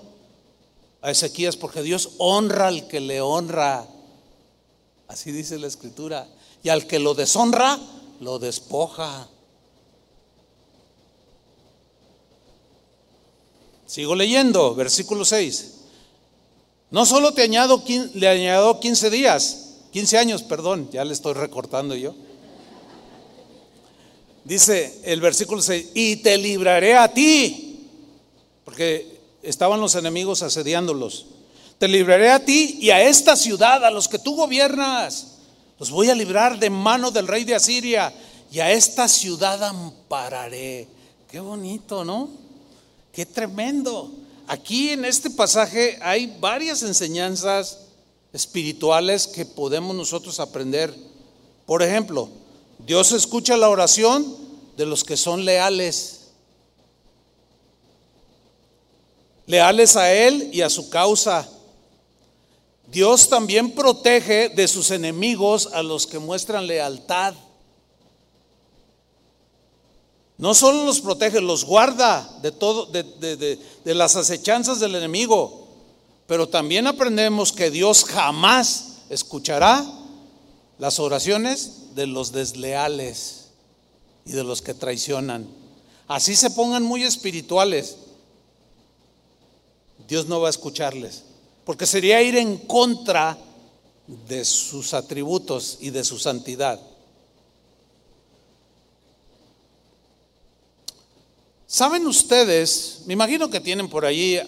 [1.03, 3.87] a Ezequías porque Dios honra al que le honra.
[5.09, 6.29] Así dice la escritura.
[6.63, 7.79] Y al que lo deshonra,
[8.21, 9.29] lo despoja.
[13.91, 15.73] Sigo leyendo, versículo 6.
[16.93, 17.83] No solo te añado,
[18.15, 22.15] le añado 15 días, 15 años, perdón, ya le estoy recortando yo.
[24.45, 27.89] Dice el versículo 6, y te libraré a ti,
[28.65, 31.27] porque estaban los enemigos asediándolos.
[31.79, 35.39] Te libraré a ti y a esta ciudad, a los que tú gobiernas.
[35.81, 38.15] Los voy a librar de mano del rey de Asiria
[38.53, 40.87] y a esta ciudad ampararé.
[41.29, 42.50] Qué bonito, ¿no?
[43.13, 44.11] Qué tremendo.
[44.47, 47.79] Aquí en este pasaje hay varias enseñanzas
[48.33, 50.95] espirituales que podemos nosotros aprender.
[51.67, 52.29] Por ejemplo,
[52.79, 54.37] Dios escucha la oración
[54.77, 56.21] de los que son leales.
[59.51, 61.49] leales a Él y a su causa.
[62.87, 67.35] Dios también protege de sus enemigos a los que muestran lealtad.
[70.41, 73.05] No solo los protege, los guarda de todo, de,
[73.85, 75.69] de las acechanzas del enemigo.
[76.27, 79.85] Pero también aprendemos que Dios jamás escuchará
[80.79, 83.49] las oraciones de los desleales
[84.25, 85.47] y de los que traicionan.
[86.09, 87.97] Así se pongan muy espirituales.
[90.09, 91.23] Dios no va a escucharles,
[91.67, 93.37] porque sería ir en contra
[94.27, 96.81] de sus atributos y de su santidad.
[101.73, 103.03] ¿Saben ustedes?
[103.07, 104.41] Me imagino que tienen por allí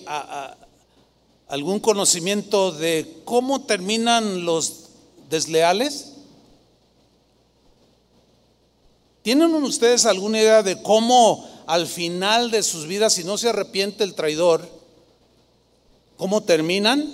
[1.46, 4.88] algún conocimiento de cómo terminan los
[5.30, 6.14] desleales.
[9.22, 14.02] ¿Tienen ustedes alguna idea de cómo al final de sus vidas, si no se arrepiente
[14.02, 14.68] el traidor,
[16.16, 17.08] ¿Cómo terminan?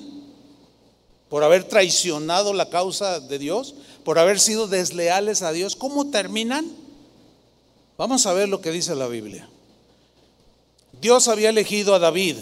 [1.29, 5.77] Por haber traicionado la causa de Dios, por haber sido desleales a Dios.
[5.77, 6.67] ¿Cómo terminan?
[7.99, 9.49] Vamos a ver lo que dice la Biblia.
[11.01, 12.37] Dios había elegido a David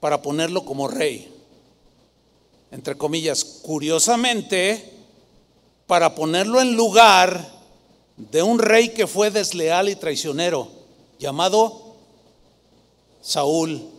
[0.00, 1.32] para ponerlo como rey.
[2.70, 4.92] Entre comillas, curiosamente,
[5.86, 7.52] para ponerlo en lugar
[8.16, 10.68] de un rey que fue desleal y traicionero,
[11.18, 11.96] llamado
[13.20, 13.90] Saúl.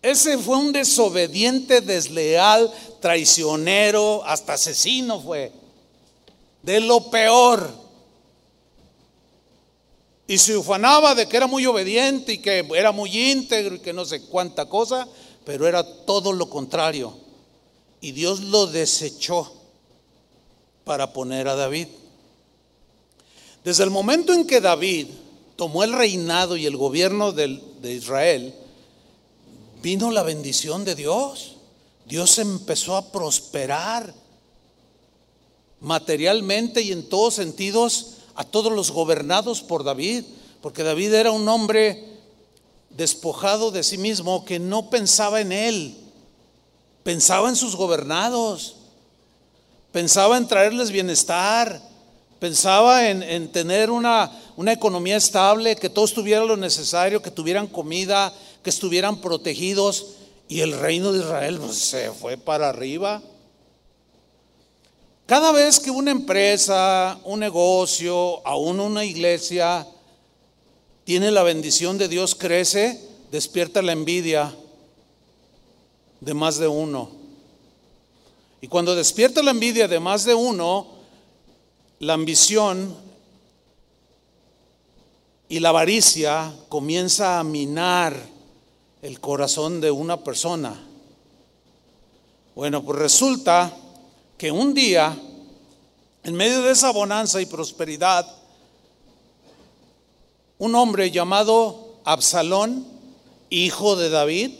[0.00, 5.52] Ese fue un desobediente, desleal, traicionero, hasta asesino fue.
[6.62, 7.81] De lo peor.
[10.32, 13.92] Y se ufanaba de que era muy obediente y que era muy íntegro y que
[13.92, 15.06] no sé cuánta cosa,
[15.44, 17.14] pero era todo lo contrario.
[18.00, 19.52] Y Dios lo desechó
[20.84, 21.88] para poner a David.
[23.62, 25.08] Desde el momento en que David
[25.54, 28.54] tomó el reinado y el gobierno de Israel,
[29.82, 31.56] vino la bendición de Dios.
[32.06, 34.14] Dios empezó a prosperar
[35.80, 40.24] materialmente y en todos sentidos a todos los gobernados por David,
[40.60, 42.12] porque David era un hombre
[42.90, 45.96] despojado de sí mismo que no pensaba en él,
[47.02, 48.76] pensaba en sus gobernados,
[49.90, 51.80] pensaba en traerles bienestar,
[52.38, 58.32] pensaba en, tener una, una economía estable, que todos tuvieran lo necesario, que tuvieran comida,
[58.62, 60.06] que estuvieran protegidos,
[60.48, 63.22] y el reino de Israel pues, se fue para arriba.
[65.32, 69.88] Cada vez que una empresa, un negocio, aún una iglesia
[71.04, 74.54] tiene la bendición de Dios, crece, despierta la envidia
[76.20, 77.08] de más de uno.
[78.60, 80.86] Y cuando despierta la envidia de más de uno,
[81.98, 82.94] la ambición
[85.48, 88.14] y la avaricia comienza a minar
[89.00, 90.78] el corazón de una persona.
[92.54, 93.74] Bueno, pues resulta
[94.42, 95.16] que un día,
[96.24, 98.26] en medio de esa bonanza y prosperidad,
[100.58, 102.84] un hombre llamado Absalón,
[103.50, 104.50] hijo de David,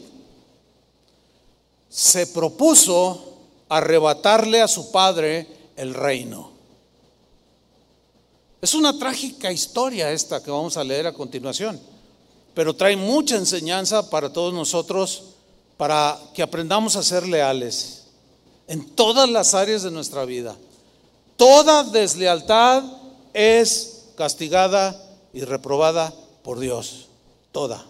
[1.88, 6.52] se propuso arrebatarle a su padre el reino.
[8.60, 11.80] Es una trágica historia esta que vamos a leer a continuación,
[12.54, 15.24] pero trae mucha enseñanza para todos nosotros
[15.76, 18.01] para que aprendamos a ser leales
[18.66, 20.56] en todas las áreas de nuestra vida.
[21.36, 22.84] Toda deslealtad
[23.34, 25.00] es castigada
[25.32, 27.08] y reprobada por Dios.
[27.50, 27.84] Toda.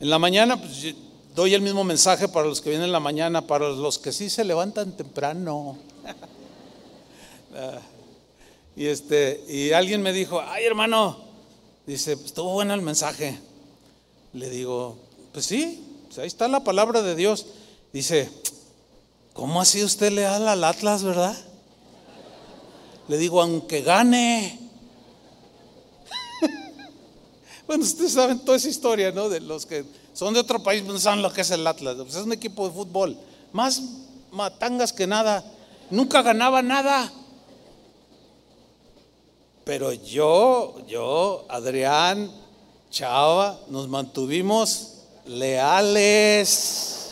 [0.00, 0.94] En la mañana pues,
[1.34, 4.30] doy el mismo mensaje para los que vienen en la mañana, para los que sí
[4.30, 5.78] se levantan temprano.
[7.56, 7.78] Ah,
[8.74, 11.18] y este y alguien me dijo, "Ay, hermano,
[11.86, 13.38] dice, estuvo bueno el mensaje."
[14.32, 14.96] Le digo,
[15.32, 17.46] "Pues sí, pues ahí está la palabra de Dios."
[17.94, 18.28] Dice,
[19.34, 21.36] ¿cómo ha sido usted leal al Atlas, verdad?
[23.06, 24.58] Le digo, aunque gane.
[27.68, 29.28] bueno, ustedes saben toda esa historia, ¿no?
[29.28, 31.94] De los que son de otro país, no saben lo que es el Atlas.
[31.94, 33.16] Pues es un equipo de fútbol.
[33.52, 33.80] Más
[34.32, 35.44] matangas que nada.
[35.88, 37.12] Nunca ganaba nada.
[39.62, 42.28] Pero yo, yo, Adrián,
[42.90, 44.94] Chava, nos mantuvimos
[45.26, 47.03] leales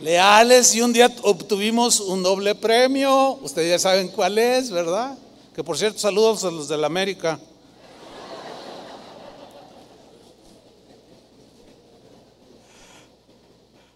[0.00, 3.38] leales y un día obtuvimos un doble premio.
[3.42, 5.16] Ustedes ya saben cuál es, ¿verdad?
[5.54, 7.38] Que por cierto, saludos a los de la América.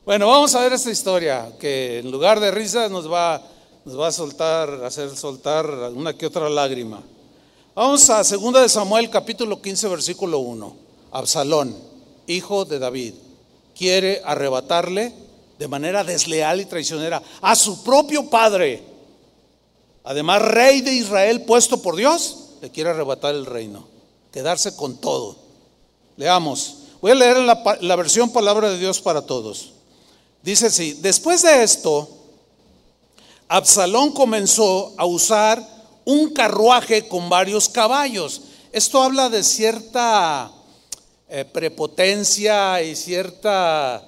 [0.04, 3.40] Bueno, vamos a ver esta historia que en lugar de risa nos va,
[3.84, 7.00] nos va a soltar, hacer soltar una que otra lágrima.
[7.74, 10.76] Vamos a 2 de Samuel capítulo 15 versículo 1.
[11.12, 11.76] Absalón,
[12.26, 13.14] hijo de David,
[13.76, 15.21] quiere arrebatarle
[15.62, 18.82] de manera desleal y traicionera a su propio padre.
[20.02, 23.86] Además, rey de Israel puesto por Dios, le quiere arrebatar el reino,
[24.32, 25.36] quedarse con todo.
[26.16, 26.78] Leamos.
[27.00, 29.74] Voy a leer la, versión palabra de Dios para todos.
[30.42, 32.08] Dice así, después de esto,
[33.46, 35.64] Absalón comenzó a usar
[36.04, 38.42] un carruaje con varios caballos.
[38.72, 40.50] Esto habla de cierta
[41.28, 44.04] eh, prepotencia y cierta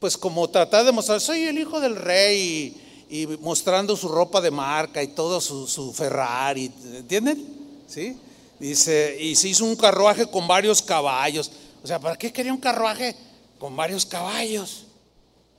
[0.00, 4.50] pues como tratar de mostrar, soy el hijo del rey y, mostrando su ropa de
[4.50, 7.44] marca y todo su, Ferrari, ¿entienden?
[7.86, 8.16] ¿Sí?
[8.60, 11.50] Dice, y se hizo un carruaje con varios caballos.
[11.82, 13.14] O sea, ¿para qué quería un carruaje
[13.58, 14.84] con varios caballos?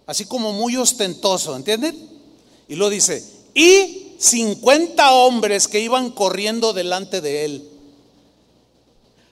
[0.05, 1.95] Así como muy ostentoso, ¿entienden?
[2.67, 3.23] Y lo dice,
[3.53, 7.69] y 50 hombres que iban corriendo delante de él.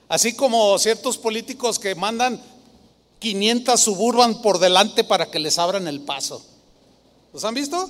[0.08, 2.40] Así como ciertos políticos que mandan
[3.18, 6.42] 500 suburban por delante para que les abran el paso.
[7.32, 7.88] ¿Los han visto?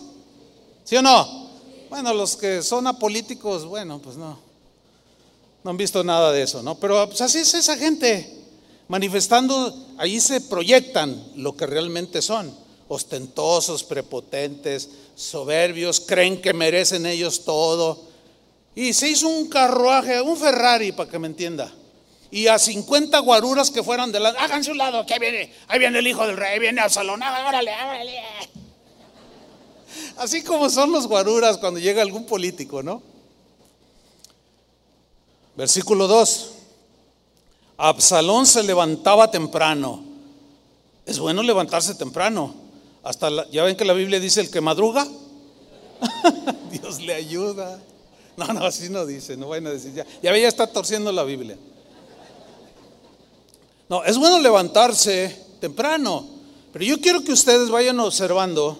[0.84, 1.48] ¿Sí o no?
[1.90, 4.38] Bueno, los que son apolíticos, bueno, pues no.
[5.64, 6.76] No han visto nada de eso, ¿no?
[6.76, 8.36] Pero pues así es esa gente.
[8.88, 12.54] Manifestando, ahí se proyectan lo que realmente son.
[12.88, 18.00] Ostentosos, prepotentes, soberbios, creen que merecen ellos todo.
[18.74, 21.70] Y se hizo un carruaje, un Ferrari, para que me entienda
[22.30, 25.78] y a 50 guaruras que fueran de lado, háganse un lado, que ahí viene, ahí
[25.78, 28.22] viene el hijo del rey, viene al salón, órale, órale.
[30.16, 33.02] Así como son los guaruras cuando llega algún político, ¿no?
[35.56, 36.50] Versículo 2.
[37.78, 40.04] Absalón se levantaba temprano.
[41.06, 42.54] Es bueno levantarse temprano.
[43.02, 45.06] Hasta ya ven que la Biblia dice el que madruga.
[46.70, 47.80] Dios le ayuda.
[48.36, 50.06] No, no, así no dice, no vayan a decir ya.
[50.22, 51.56] Ya ve, ya está torciendo la Biblia.
[53.88, 56.26] No, es bueno levantarse temprano,
[56.72, 58.76] Pero yo quiero que ustedes vayan observando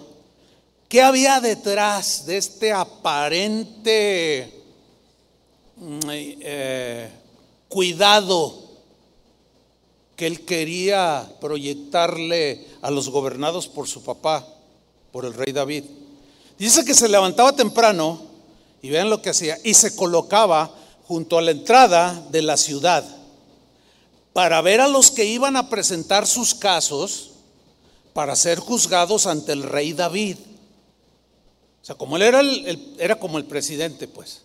[0.87, 4.53] qué había detrás de este aparente
[5.77, 7.09] mm, eh,
[7.67, 8.69] cuidado
[10.15, 14.45] que él quería proyectarle a los gobernados por su papá,
[15.11, 15.85] por el rey David.
[16.59, 18.21] Dice que se levantaba temprano,
[18.81, 20.69] y vean lo que hacía, y se colocaba
[21.07, 23.18] junto a la entrada de la ciudad
[24.39, 27.31] para ver a los que iban a presentar sus casos
[28.13, 30.37] para ser juzgados ante el rey David.
[31.81, 32.41] O sea, como él era,
[32.99, 34.43] era como el presidente, pues.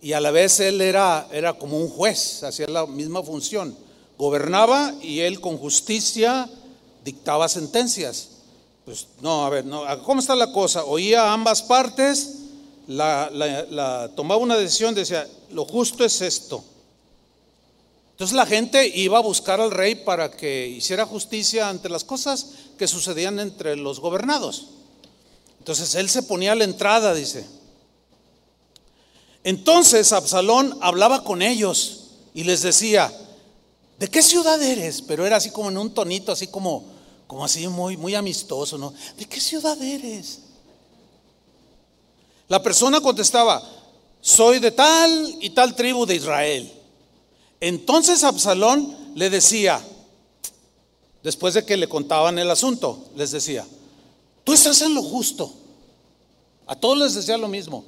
[0.00, 3.76] Y a la vez él era, era como un juez, hacía la misma función.
[4.16, 6.48] Gobernaba y él con justicia
[7.04, 8.28] dictaba sentencias.
[8.84, 10.84] Pues no, a ver, no, ¿cómo está la cosa?
[10.84, 12.36] Oía ambas partes,
[12.86, 16.62] la, tomaba una decisión, decía, lo justo es esto.
[18.14, 22.46] Entonces la gente iba a buscar al rey para que hiciera justicia ante las cosas
[22.78, 24.68] que sucedían entre los gobernados.
[25.58, 27.44] Entonces él se ponía a la entrada, dice.
[29.42, 33.12] Entonces Absalón hablaba con ellos y les decía,
[33.98, 35.02] ¿de qué ciudad eres?
[35.02, 36.84] Pero era así como en un tonito, así como,
[37.26, 38.94] como así muy, muy amistoso, ¿no?
[39.16, 40.38] ¿De qué ciudad eres?
[42.46, 43.60] La persona contestaba,
[44.20, 46.73] soy de tal y tal tribu de Israel.
[47.60, 49.80] Entonces Absalón le decía,
[51.22, 53.66] después de que le contaban el asunto, les decía,
[54.44, 55.52] tú estás en lo justo.
[56.66, 57.84] A todos les decía lo mismo,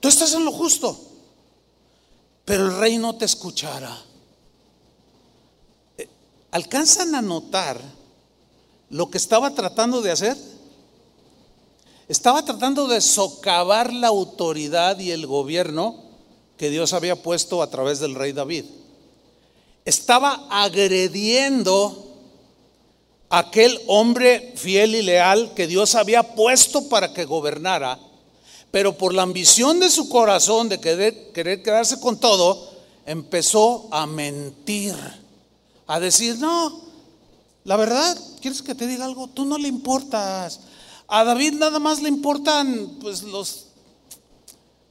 [0.00, 0.98] tú estás en lo justo,
[2.44, 3.96] pero el rey no te escuchará.
[5.98, 6.08] Eh,
[6.50, 7.80] ¿Alcanzan a notar
[8.90, 10.36] lo que estaba tratando de hacer?
[12.08, 15.96] Estaba tratando de socavar la autoridad y el gobierno
[16.58, 18.64] que Dios había puesto a través del rey David.
[19.84, 22.00] Estaba agrediendo
[23.28, 27.98] a aquel hombre fiel y leal que Dios había puesto para que gobernara,
[28.70, 32.70] pero por la ambición de su corazón de querer, querer quedarse con todo,
[33.04, 34.94] empezó a mentir,
[35.86, 36.80] a decir, no,
[37.64, 39.28] la verdad, ¿quieres que te diga algo?
[39.28, 40.60] Tú no le importas.
[41.08, 43.66] A David nada más le importan pues los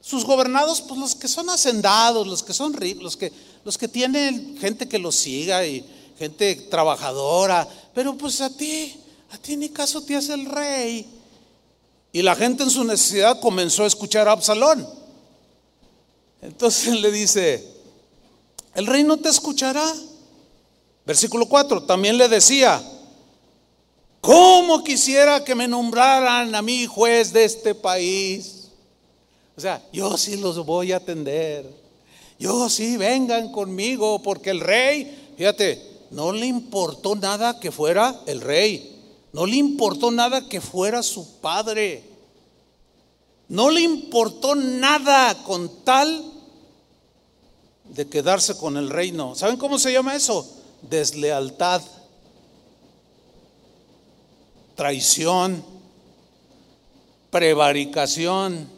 [0.00, 3.32] sus gobernados, pues los que son hacendados, los que son ricos, los que,
[3.64, 5.84] los que tienen gente que los siga y
[6.18, 7.66] gente trabajadora.
[7.94, 8.94] Pero pues a ti,
[9.30, 11.06] a ti ni caso te hace el rey.
[12.12, 14.88] Y la gente en su necesidad comenzó a escuchar a Absalón.
[16.42, 17.66] Entonces le dice,
[18.74, 19.84] el rey no te escuchará.
[21.06, 22.82] Versículo 4, también le decía,
[24.24, 28.70] ¿Cómo quisiera que me nombraran a mí juez de este país?
[29.54, 31.70] O sea, yo sí los voy a atender.
[32.38, 38.40] Yo sí, vengan conmigo, porque el rey, fíjate, no le importó nada que fuera el
[38.40, 38.90] rey.
[39.32, 42.04] No le importó nada que fuera su padre.
[43.48, 46.32] No le importó nada con tal
[47.84, 49.34] de quedarse con el reino.
[49.34, 50.48] ¿Saben cómo se llama eso?
[50.82, 51.82] Deslealtad
[54.74, 55.64] traición,
[57.30, 58.68] prevaricación,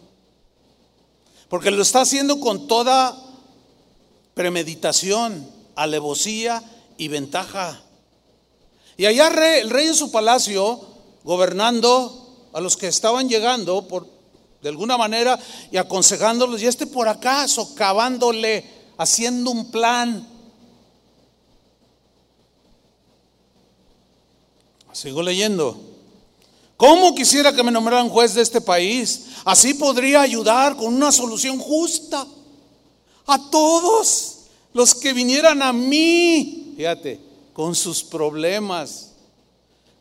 [1.48, 3.16] porque lo está haciendo con toda
[4.36, 6.62] premeditación, alevosía
[6.98, 7.80] y ventaja.
[8.98, 10.78] Y allá el rey en su palacio,
[11.24, 14.06] gobernando a los que estaban llegando por
[14.60, 15.38] de alguna manera
[15.72, 18.62] y aconsejándolos, y este por acá socavándole,
[18.98, 20.28] haciendo un plan.
[24.92, 25.80] Sigo leyendo.
[26.76, 29.28] ¿Cómo quisiera que me nombraran juez de este país?
[29.46, 32.26] Así podría ayudar con una solución justa
[33.26, 34.36] a todos
[34.72, 37.20] los que vinieran a mí, fíjate,
[37.52, 39.12] con sus problemas.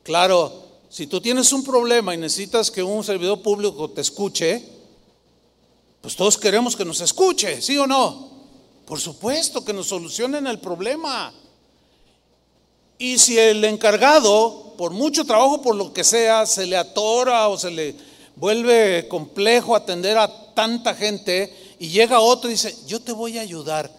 [0.04, 4.64] Claro, si tú tienes un problema y necesitas que un servidor público te escuche,
[6.02, 8.30] pues todos queremos que nos escuche, ¿sí o no?
[8.86, 11.34] Por supuesto, que nos solucionen el problema.
[12.98, 17.58] Y si el encargado por mucho trabajo, por lo que sea, se le atora o
[17.58, 17.96] se le
[18.36, 23.42] vuelve complejo atender a tanta gente y llega otro y dice, yo te voy a
[23.42, 23.92] ayudar.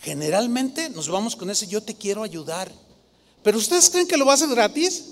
[0.00, 2.70] Generalmente nos vamos con ese, yo te quiero ayudar.
[3.42, 5.04] Pero ustedes creen que lo va a hacer gratis?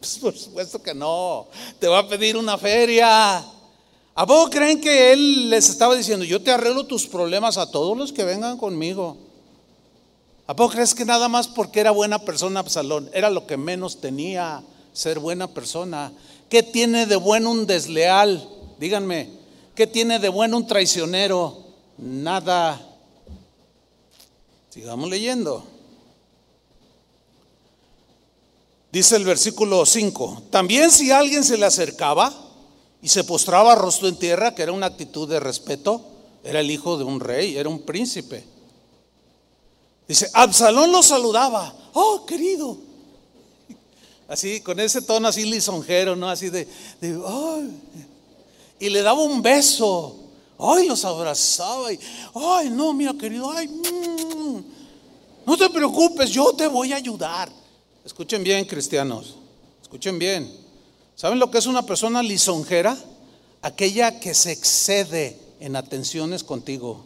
[0.00, 1.48] Pues por supuesto que no.
[1.78, 3.38] Te va a pedir una feria.
[3.38, 7.96] ¿A vos creen que él les estaba diciendo, yo te arreglo tus problemas a todos
[7.96, 9.16] los que vengan conmigo?
[10.46, 13.10] ¿A poco crees que nada más porque era buena persona Absalón?
[13.12, 14.62] Era lo que menos tenía
[14.92, 16.12] ser buena persona.
[16.48, 18.48] ¿Qué tiene de bueno un desleal?
[18.78, 19.30] Díganme,
[19.76, 21.64] ¿qué tiene de bueno un traicionero?
[21.98, 22.80] Nada.
[24.70, 25.64] Sigamos leyendo.
[28.90, 32.32] Dice el versículo 5, también si alguien se le acercaba
[33.02, 36.02] y se postraba rostro en tierra, que era una actitud de respeto,
[36.42, 38.42] era el hijo de un rey, era un príncipe.
[40.08, 42.78] Dice, Absalón lo saludaba, oh querido.
[44.28, 46.28] Así, con ese tono así lisonjero, ¿no?
[46.28, 46.66] Así de,
[48.78, 50.16] y le daba un beso.
[50.58, 52.00] Ay, los abrazaba y,
[52.34, 54.64] ay, no, mira querido, ay, mm,
[55.44, 57.50] no te preocupes, yo te voy a ayudar.
[58.04, 59.36] Escuchen bien, cristianos,
[59.82, 60.50] escuchen bien.
[61.14, 62.96] ¿Saben lo que es una persona lisonjera?
[63.62, 67.04] Aquella que se excede en atenciones contigo.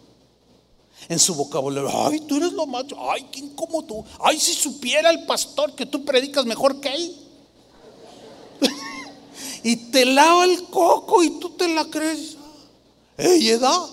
[1.09, 4.05] En su vocabulario, ay, tú eres lo más, ay, ¿quién como tú?
[4.23, 7.17] Ay, si supiera el pastor que tú predicas mejor que él.
[9.63, 12.37] Y te lava el coco y tú te la crees.
[13.17, 13.87] Ella da.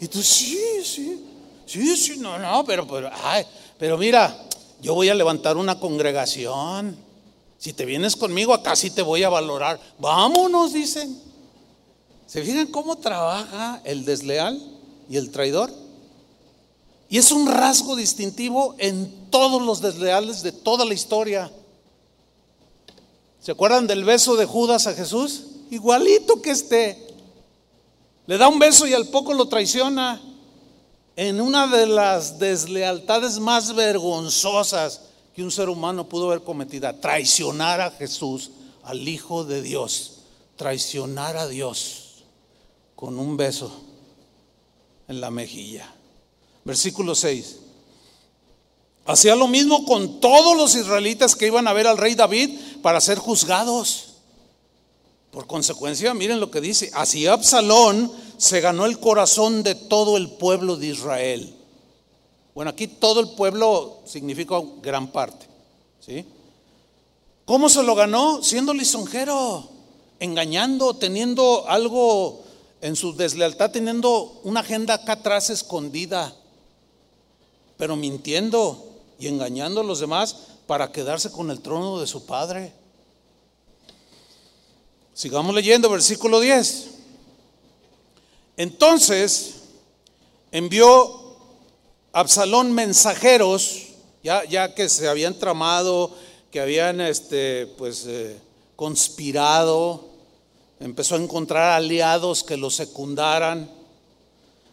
[0.00, 1.24] Y tú, sí, sí,
[1.66, 3.44] sí, sí, no, no, pero, pero, ay,
[3.78, 4.36] pero mira,
[4.80, 6.96] yo voy a levantar una congregación.
[7.58, 9.80] Si te vienes conmigo, acá sí te voy a valorar.
[9.98, 11.18] Vámonos, dicen.
[12.26, 14.60] ¿Se fijan cómo trabaja el desleal
[15.08, 15.72] y el traidor?
[17.08, 21.50] Y es un rasgo distintivo en todos los desleales de toda la historia.
[23.44, 25.42] ¿Se acuerdan del beso de Judas a Jesús?
[25.70, 27.06] Igualito que este.
[28.26, 30.18] Le da un beso y al poco lo traiciona
[31.14, 35.02] en una de las deslealtades más vergonzosas
[35.34, 40.20] que un ser humano pudo haber cometido, traicionar a Jesús, al Hijo de Dios,
[40.56, 42.24] traicionar a Dios
[42.96, 43.70] con un beso
[45.06, 45.94] en la mejilla.
[46.64, 47.58] Versículo 6.
[49.06, 53.00] Hacía lo mismo con todos los israelitas que iban a ver al rey David para
[53.00, 54.14] ser juzgados.
[55.30, 60.30] Por consecuencia, miren lo que dice, así Absalón se ganó el corazón de todo el
[60.30, 61.54] pueblo de Israel.
[62.54, 65.46] Bueno, aquí todo el pueblo significa gran parte.
[66.00, 66.24] ¿sí?
[67.44, 68.42] ¿Cómo se lo ganó?
[68.42, 69.68] Siendo lisonjero,
[70.18, 72.42] engañando, teniendo algo
[72.80, 76.34] en su deslealtad, teniendo una agenda acá atrás escondida,
[77.76, 80.36] pero mintiendo y engañando a los demás
[80.66, 82.72] para quedarse con el trono de su padre.
[85.14, 86.90] Sigamos leyendo versículo 10.
[88.56, 89.54] Entonces
[90.50, 91.36] envió
[92.12, 93.88] Absalón mensajeros,
[94.22, 96.12] ya, ya que se habían tramado,
[96.50, 98.38] que habían este, pues, eh,
[98.76, 100.08] conspirado,
[100.78, 103.68] empezó a encontrar aliados que lo secundaran.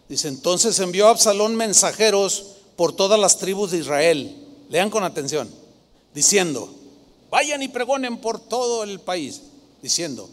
[0.08, 4.36] Dice, entonces envió Absalón mensajeros por todas las tribus de Israel.
[4.70, 5.48] Lean con atención,
[6.16, 6.68] diciendo,
[7.30, 9.44] vayan y pregonen por todo el país
[9.84, 10.28] diciendo,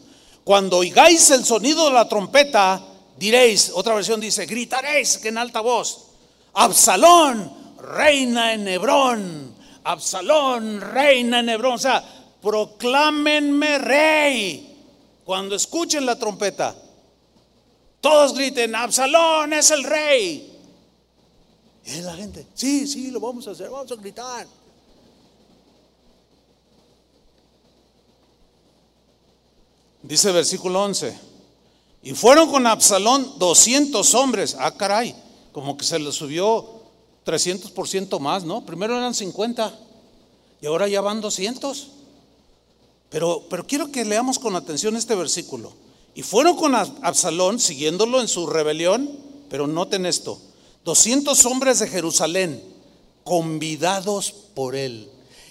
[0.44, 2.82] cuando oigáis el sonido de la trompeta,
[3.18, 6.07] diréis, otra versión dice, gritaréis que en alta voz,
[6.55, 12.03] Absalón reina en Hebrón, Absalón reina en Hebrón, o sea,
[12.40, 14.74] proclámenme rey
[15.22, 16.74] cuando escuchen la trompeta.
[18.01, 20.47] Todos griten, Absalón es el rey.
[21.89, 24.47] Y la gente, sí, sí, lo vamos a hacer, vamos a gritar.
[30.03, 31.18] Dice versículo 11.
[32.03, 34.57] Y fueron con Absalón 200 hombres.
[34.59, 35.14] Ah, caray,
[35.53, 36.82] como que se le subió
[37.24, 38.64] 300% más, ¿no?
[38.66, 39.78] Primero eran 50
[40.61, 41.89] y ahora ya van 200.
[43.09, 45.72] Pero, pero quiero que leamos con atención este versículo.
[46.14, 49.09] Y fueron con Absalón, siguiéndolo en su rebelión,
[49.49, 50.39] pero noten esto,
[50.89, 52.62] 200 hombres de Jerusalén,
[53.22, 55.11] convidados por él,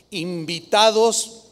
[0.09, 1.43] invitados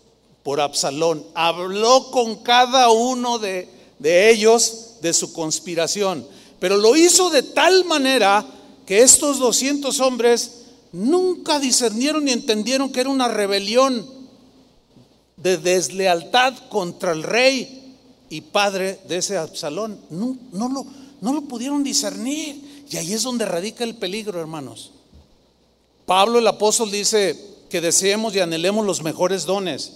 [0.41, 1.23] por Absalón.
[1.35, 3.69] Habló con cada uno de,
[4.01, 6.27] ellos de su conspiración,
[6.59, 8.43] pero lo hizo de tal manera
[8.87, 14.03] que estos 200 hombres nunca discernieron ni entendieron que era una rebelión
[15.37, 17.95] de deslealtad contra el rey
[18.31, 19.99] y padre de ese Absalón.
[20.09, 20.87] No, lo,
[21.21, 22.64] no lo pudieron discernir.
[22.89, 24.91] Y ahí es donde radica el peligro, hermanos.
[26.05, 29.93] Pablo el apóstol dice que deseemos y anhelemos los mejores dones.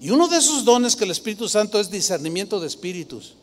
[0.00, 3.34] Y uno de esos dones que el Espíritu Santo es discernimiento de espíritus.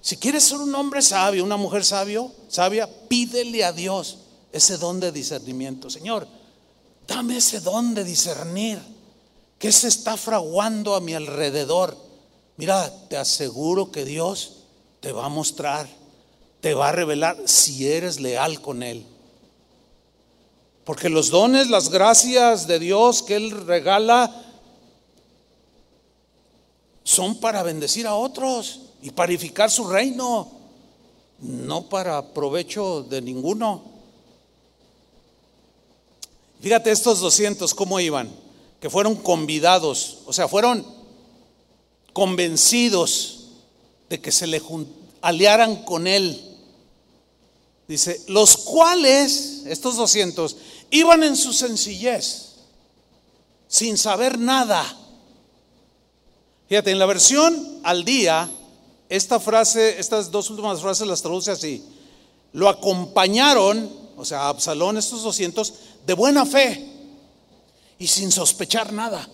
[0.00, 4.18] Si quieres ser un hombre sabio, una mujer sabio, sabia, pídele a Dios
[4.52, 5.90] ese don de discernimiento.
[5.90, 6.28] Señor,
[7.08, 8.78] dame ese don de discernir.
[9.58, 11.96] ¿Qué se está fraguando a mi alrededor?
[12.56, 14.58] Mira, te aseguro que Dios
[15.00, 15.88] te va a mostrar,
[16.64, 19.04] te va a revelar si eres leal con Él.
[20.86, 24.34] Porque los dones, las gracias de Dios que Él regala,
[27.02, 30.50] son para bendecir a otros y parificar su reino,
[31.40, 33.82] no para provecho de ninguno.
[36.62, 38.32] Fíjate estos 200 cómo iban.
[38.80, 40.82] que fueron convidados, o sea, fueron
[42.14, 43.48] convencidos
[44.08, 44.62] de que se le
[45.20, 46.52] aliaran con él.
[47.86, 50.56] Dice, los cuales, estos 200,
[50.90, 52.54] iban en su sencillez,
[53.68, 54.84] sin saber nada.
[56.68, 58.50] Fíjate, en la versión al día,
[59.08, 61.84] esta frase, estas dos últimas frases las traduce así.
[62.52, 65.74] Lo acompañaron, o sea, Absalón, estos 200,
[66.06, 66.88] de buena fe
[67.98, 69.28] y sin sospechar nada.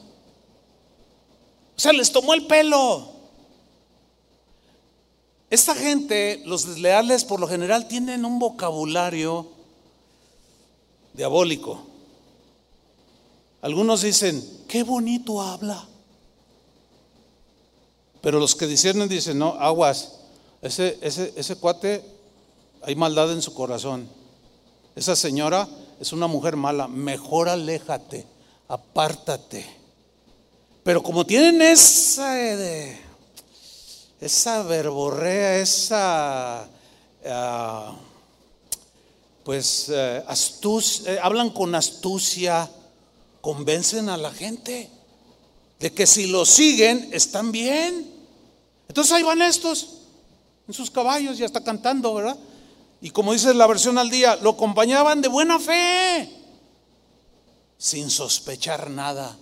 [1.76, 3.19] O sea, les tomó el pelo.
[5.50, 9.48] Esta gente, los desleales por lo general tienen un vocabulario
[11.12, 11.82] diabólico.
[13.60, 15.86] Algunos dicen, qué bonito habla.
[18.22, 20.20] Pero los que disciernen dicen, no, aguas,
[20.62, 22.04] ese, ese, ese cuate,
[22.82, 24.08] hay maldad en su corazón.
[24.94, 25.68] Esa señora
[26.00, 28.26] es una mujer mala, mejor aléjate
[28.70, 29.66] apártate.
[30.84, 32.98] Pero como tienen esa, eh,
[34.20, 36.68] esa verborrea, esa,
[37.26, 37.96] ah,
[39.44, 40.22] pues, eh,
[41.06, 42.70] eh, hablan con astucia,
[43.40, 44.90] convencen a la gente
[45.78, 48.10] de que si lo siguen están bien.
[48.86, 49.96] Entonces ahí van estos
[50.68, 52.38] en sus caballos, ya está cantando, ¿verdad?
[53.00, 56.28] Y como dice la versión al día, lo acompañaban de buena fe
[57.78, 59.38] sin sospechar nada.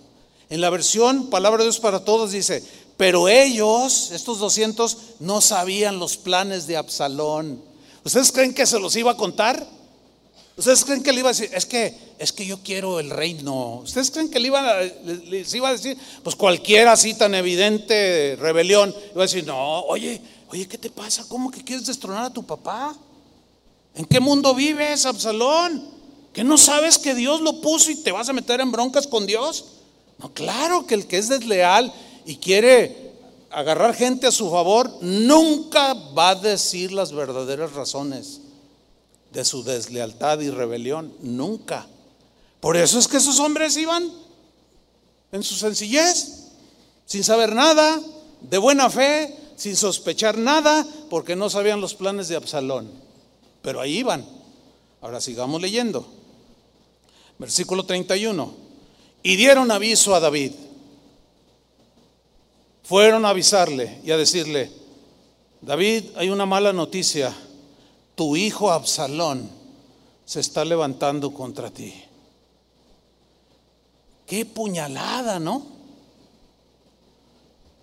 [0.49, 2.63] En la versión Palabra de Dios para Todos dice,
[2.99, 7.63] pero ellos, estos 200, no sabían los planes de Absalón.
[8.03, 9.65] ¿Ustedes creen que se los iba a contar?
[10.57, 13.75] ¿Ustedes creen que le iba a decir, es que, es que yo quiero el reino?
[13.85, 14.81] ¿Ustedes creen que le iba
[15.29, 20.21] les iba a decir, pues cualquiera así tan evidente rebelión, iba a decir, no, oye,
[20.49, 21.23] oye, ¿qué te pasa?
[21.29, 22.93] ¿Cómo que quieres destronar a tu papá?
[23.95, 25.87] ¿En qué mundo vives, Absalón?
[26.33, 29.25] ¿Que no sabes que Dios lo puso y te vas a meter en broncas con
[29.25, 29.67] Dios?
[30.17, 31.93] No, claro que el que es desleal
[32.29, 33.09] y quiere
[33.49, 38.41] agarrar gente a su favor, nunca va a decir las verdaderas razones
[39.31, 41.11] de su deslealtad y rebelión.
[41.21, 41.87] Nunca.
[42.59, 44.13] Por eso es que esos hombres iban
[45.31, 46.51] en su sencillez,
[47.07, 47.99] sin saber nada,
[48.41, 52.91] de buena fe, sin sospechar nada, porque no sabían los planes de Absalón.
[53.63, 54.23] Pero ahí iban.
[55.01, 56.07] Ahora sigamos leyendo.
[57.39, 58.53] Versículo 31.
[59.23, 60.51] Y dieron aviso a David.
[62.89, 64.71] Fueron a avisarle y a decirle,
[65.61, 67.31] David, hay una mala noticia.
[68.15, 69.47] Tu hijo Absalón
[70.25, 71.93] se está levantando contra ti.
[74.25, 75.67] Qué puñalada, ¿no?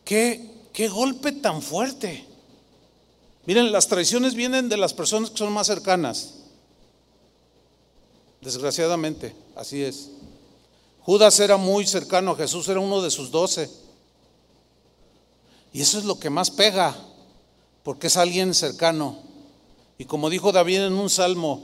[0.04, 2.24] Qué, qué golpe tan fuerte.
[3.44, 6.34] Miren, las traiciones vienen de las personas que son más cercanas.
[8.40, 9.36] Desgraciadamente.
[9.54, 10.11] Así es.
[11.02, 13.86] Judas era muy cercano a Jesús, era uno de sus doce.
[15.72, 16.96] Y eso es lo que más pega,
[17.82, 19.18] porque es alguien cercano.
[19.98, 21.62] Y como dijo David en un salmo,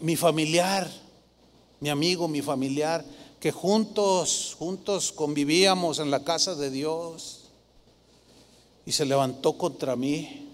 [0.00, 0.90] mi familiar,
[1.80, 3.04] mi amigo, mi familiar,
[3.40, 7.44] que juntos, juntos convivíamos en la casa de Dios
[8.84, 10.48] y se levantó contra mí.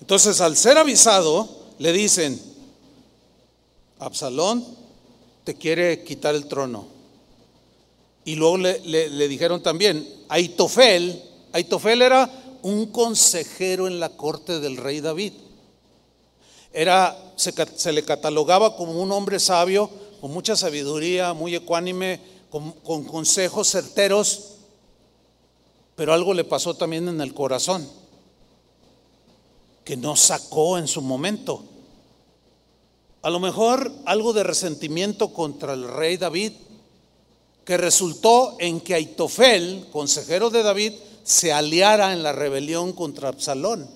[0.00, 1.48] Entonces, al ser avisado,
[1.78, 2.40] le dicen,
[3.98, 4.64] Absalón
[5.44, 6.93] te quiere quitar el trono.
[8.24, 11.22] Y luego le, dijeron también, Aitofel,
[11.52, 12.30] Aitofel era
[12.62, 15.32] un consejero en la corte del rey David.
[16.72, 23.04] Era, se, le catalogaba como un hombre sabio, con mucha sabiduría, muy ecuánime, con, con
[23.04, 24.54] consejos certeros,
[25.94, 27.86] pero algo le pasó también en el corazón
[29.84, 31.62] que no sacó en su momento.
[33.22, 36.52] A lo mejor algo de resentimiento contra el rey David,
[37.64, 40.92] que resultó en que Aitofel, consejero de David,
[41.22, 43.88] se aliara en la rebelión contra Absalón,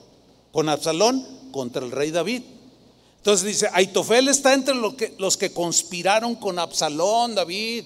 [0.53, 2.43] con Absalón contra el rey David.
[3.19, 7.85] Entonces dice, Aitofel está entre los que, conspiraron con Absalón, David.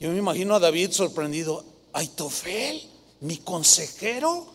[0.00, 2.82] Yo me imagino a David sorprendido, Aitofel,
[3.20, 4.46] mi consejero,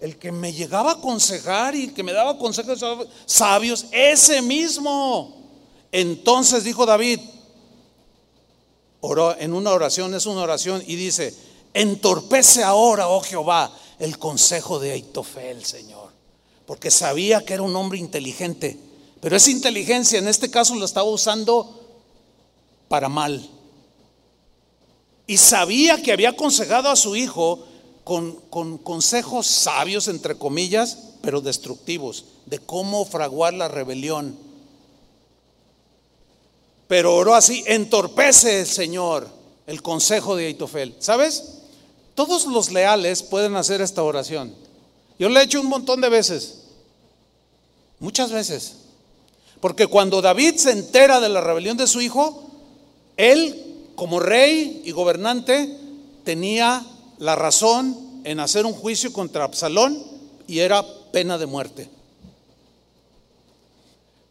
[0.00, 2.84] el que me llegaba a aconsejar y que me daba consejos
[3.26, 5.36] sabios, ese mismo.
[5.92, 7.20] Entonces dijo David,
[9.00, 11.34] oró en una oración, es una oración, y dice,
[11.74, 16.12] entorpece ahora, oh Jehová, el consejo de Aitofel, Señor.
[16.66, 18.78] Porque sabía que era un hombre inteligente,
[19.20, 21.78] pero esa inteligencia en este caso la estaba usando
[22.88, 23.48] para mal.
[25.26, 27.64] Y sabía que había aconsejado a su hijo
[28.04, 34.38] con, consejos sabios, entre comillas, pero destructivos, de cómo fraguar la rebelión.
[36.88, 39.28] Pero oró así, entorpece Señor
[39.66, 40.96] el consejo de Aitofel.
[40.98, 41.58] ¿Sabes?
[42.14, 44.54] Todos los leales pueden hacer esta oración.
[45.18, 46.62] Yo le he hecho un montón de veces.
[48.00, 48.76] Muchas veces.
[49.60, 52.44] Porque cuando David se entera de la rebelión de su hijo,
[53.16, 55.76] él, como rey y gobernante,
[56.24, 56.84] tenía
[57.18, 60.02] la razón en hacer un juicio contra Absalón
[60.46, 61.90] y era pena de muerte.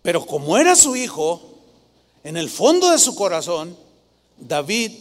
[0.02, 1.42] Pero como era su hijo,
[2.24, 3.78] en el fondo de su corazón,
[4.38, 4.92] David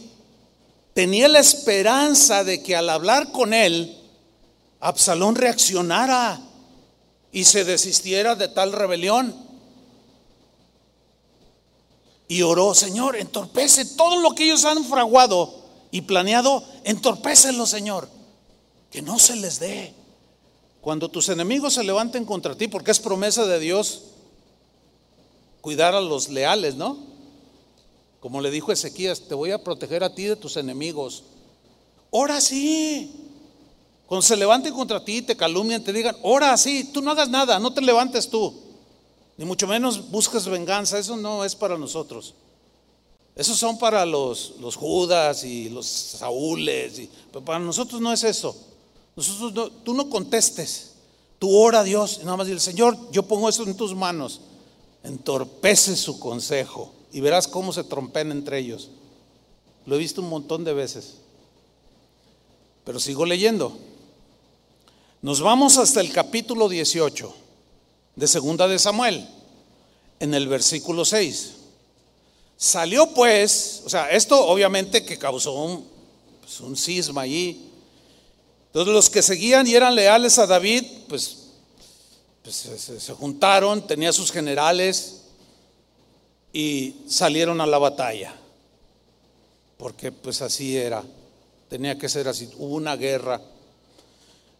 [0.93, 3.97] tenía la esperanza de que al hablar con él,
[4.79, 6.39] Absalón reaccionara
[7.31, 9.35] y se desistiera de tal rebelión.
[12.27, 18.09] Y oró, Señor, entorpece todo lo que ellos han fraguado y planeado, entorpécelo, Señor,
[18.91, 19.93] que no se les dé.
[20.81, 24.03] Cuando tus enemigos se levanten contra ti, porque es promesa de Dios
[25.61, 26.97] cuidar a los leales, ¿no?
[28.27, 31.23] Como le dijo Ezequías, te voy a proteger a ti de tus enemigos.
[32.09, 33.09] Ora sí.
[34.05, 37.57] Cuando se levanten contra ti, te calumnian, te digan, ora sí, tú no hagas nada,
[37.57, 38.53] no te levantes tú.
[39.37, 42.33] Ni mucho menos busques venganza, eso no es para nosotros.
[43.33, 46.99] Esos son para los, los Judas y los Saúles.
[46.99, 48.53] Y, pero para nosotros no es eso.
[49.15, 50.95] Nosotros tú no contestes.
[51.39, 54.41] Tú ora a Dios y nada más dile, Señor, yo pongo eso en tus manos.
[55.01, 58.89] Entorpece su consejo y verás cómo se trompen entre ellos.
[59.85, 61.15] Lo he visto un montón de veces.
[62.83, 63.77] Pero sigo leyendo.
[65.21, 67.33] Nos vamos hasta el capítulo 18
[68.15, 69.27] de Segunda de Samuel,
[70.19, 71.53] en el versículo 6.
[72.57, 75.87] Salió pues, o sea, esto obviamente que causó un,
[76.41, 77.69] pues, cisma allí.
[78.67, 81.37] Entonces los que seguían y eran leales a David, pues,
[82.43, 85.16] pues se, se juntaron, tenía sus generales
[86.57, 88.33] y salieron a la batalla.
[89.77, 91.03] Porque pues así era,
[91.69, 93.39] tenía que ser así, hubo una guerra.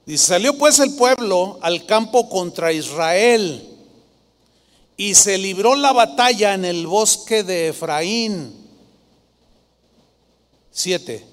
[0.05, 3.67] Y salió pues el pueblo al campo contra Israel
[4.95, 8.53] y se libró la batalla en el bosque de Efraín.
[10.69, 11.25] Siete.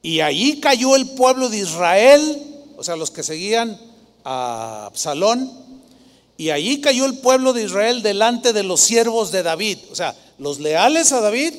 [0.00, 3.78] Y allí cayó el pueblo de Israel, o sea, los que seguían
[4.24, 5.69] a Absalón,
[6.40, 9.76] y allí cayó el pueblo de Israel delante de los siervos de David.
[9.92, 11.52] O sea, los leales a David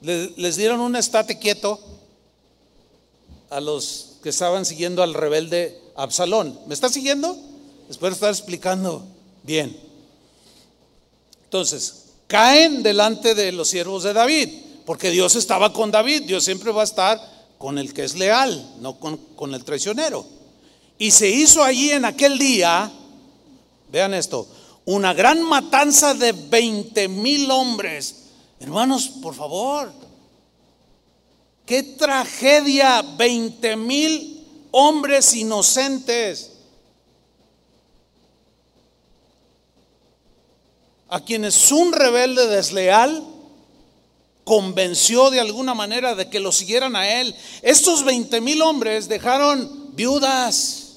[0.00, 1.78] les dieron un estate quieto
[3.50, 6.58] a los que estaban siguiendo al rebelde Absalón.
[6.66, 7.36] ¿Me está siguiendo?
[7.90, 9.04] Espero estar explicando
[9.42, 9.78] Bien.
[11.44, 14.48] Entonces, caen delante de los siervos de David,
[14.86, 17.20] porque Dios estaba con David, Dios siempre va a estar
[17.58, 20.37] con el que es leal, no con, el traicionero.
[20.98, 22.90] Y se hizo allí en aquel día,
[23.90, 24.48] vean esto,
[24.84, 28.24] una gran matanza de 20 mil hombres.
[28.58, 29.92] Hermanos, por favor,
[31.64, 36.52] qué tragedia, 20 mil hombres inocentes.
[41.08, 43.24] a quienes un rebelde desleal
[44.44, 47.34] convenció de alguna manera de que lo siguieran a él.
[47.62, 50.87] Estos 20 mil hombres dejaron viudas,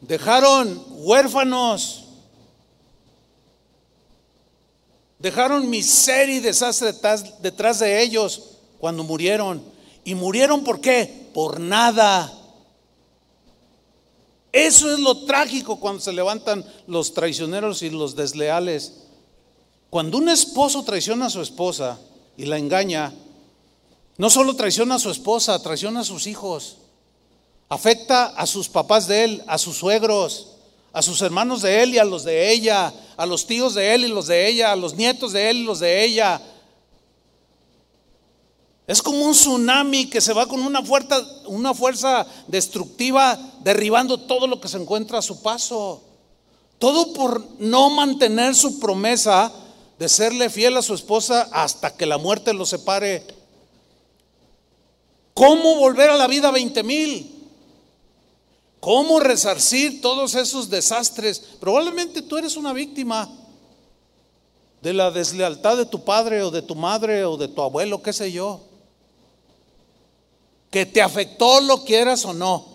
[0.00, 2.04] dejaron huérfanos,
[5.18, 6.94] dejaron miseria y desastre
[7.40, 9.62] detrás de ellos cuando murieron.
[10.04, 11.30] ¿Y murieron por qué?
[11.34, 12.32] Por nada.
[14.52, 19.04] Eso es lo trágico cuando se levantan los traicioneros y los desleales.
[19.90, 21.98] Cuando un esposo traiciona a su esposa
[22.36, 23.12] y la engaña,
[24.16, 26.77] no solo traiciona a su esposa, traiciona a sus hijos.
[27.68, 30.48] Afecta a sus papás de él, a sus suegros,
[30.92, 34.04] a sus hermanos de él y a los de ella, a los tíos de él
[34.04, 36.40] y los de ella, a los nietos de él y los de ella,
[38.88, 44.46] es como un tsunami que se va con una fuerza, una fuerza destructiva derribando todo
[44.46, 46.02] lo que se encuentra a su paso.
[46.78, 49.52] Todo por no mantener su promesa
[49.98, 53.26] de serle fiel a su esposa hasta que la muerte lo separe.
[55.34, 57.37] ¿Cómo volver a la vida 20 mil?
[58.80, 61.40] ¿Cómo resarcir todos esos desastres?
[61.60, 63.28] Probablemente tú eres una víctima
[64.82, 68.12] de la deslealtad de tu padre o de tu madre o de tu abuelo, qué
[68.12, 68.68] sé yo
[70.70, 72.66] que te afectó, lo quieras o no.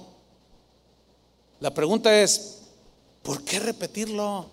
[1.59, 2.59] La pregunta es,
[3.21, 4.49] ¿por qué repetirlo?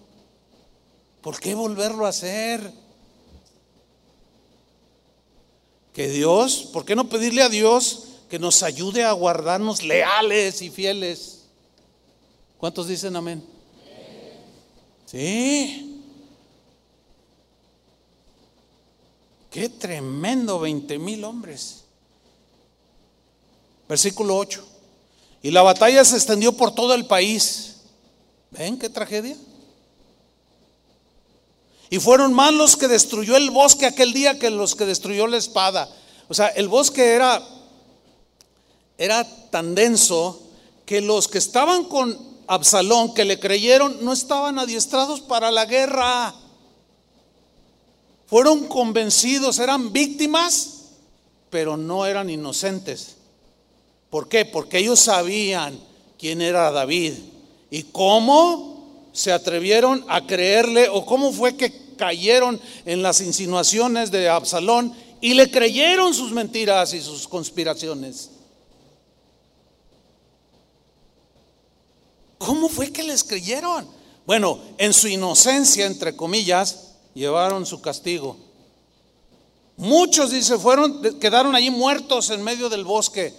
[1.23, 2.73] ¿Por qué volverlo a hacer?
[5.93, 10.71] Que Dios, ¿por qué no pedirle a Dios que nos ayude a guardarnos leales y
[10.71, 11.40] fieles?
[12.61, 13.43] ¿Cuántos dicen amén?
[15.07, 16.03] Sí.
[19.51, 21.85] Qué tremendo, 20 mil hombres.
[23.89, 24.65] Versículo 8.
[25.43, 27.77] Y la batalla se extendió por todo el país.
[28.51, 29.37] ¿Ven qué tragedia?
[31.89, 35.39] Y fueron más los que destruyó el bosque aquel día que los que destruyó la
[35.39, 35.89] espada.
[36.29, 37.43] O sea, el bosque era,
[38.99, 40.43] era tan denso
[40.85, 46.35] que los que estaban con Absalón, que le creyeron, no estaban adiestrados para la guerra.
[48.27, 50.87] Fueron convencidos, eran víctimas,
[51.49, 53.19] pero no eran inocentes.
[54.11, 54.45] ¿Por qué?
[54.47, 55.79] Porque ellos sabían
[56.19, 57.13] quién era David
[57.71, 64.29] y cómo se atrevieron a creerle o cómo fue que cayeron en las insinuaciones de
[64.29, 68.40] Absalón y le creyeron sus mentiras y sus conspiraciones.
[72.41, 73.87] ¿Cómo fue que les creyeron?
[74.25, 78.39] Bueno, en su inocencia, entre comillas, llevaron su castigo.
[79.77, 83.35] Muchos, dice, fueron, quedaron allí muertos en medio del bosque.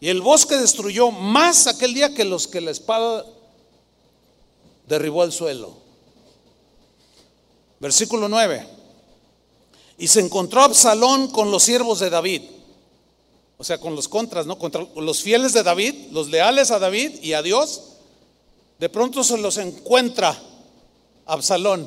[0.00, 3.24] Y el bosque destruyó más aquel día que los que la espada
[4.86, 5.78] derribó al suelo.
[7.78, 8.68] Versículo 9.
[9.96, 12.42] Y se encontró Absalón con los siervos de David.
[13.56, 14.58] O sea, con los contras, ¿no?
[14.58, 17.89] Contra los fieles de David, los leales a David y a Dios.
[18.80, 20.34] De pronto se los encuentra
[21.26, 21.86] Absalón.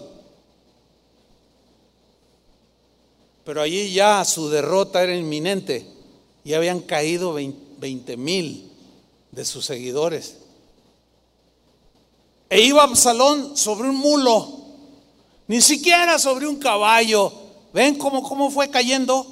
[3.44, 5.88] Pero allí ya su derrota era inminente.
[6.46, 8.72] Y habían caído 20 mil
[9.32, 10.38] de sus seguidores.
[12.48, 14.60] E iba Absalón sobre un mulo,
[15.48, 17.34] ni siquiera sobre un caballo.
[17.74, 19.26] ¿Ven cómo, cómo fue cayendo?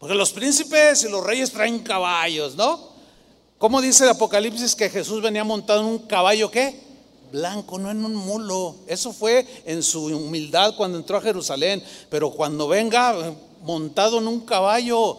[0.00, 2.89] Porque los príncipes y los reyes traen caballos, ¿no?
[3.60, 6.80] ¿Cómo dice el Apocalipsis que Jesús venía montado en un caballo qué?
[7.30, 8.76] Blanco, no en un mulo.
[8.86, 11.84] Eso fue en su humildad cuando entró a Jerusalén.
[12.08, 15.18] Pero cuando venga eh, montado en un caballo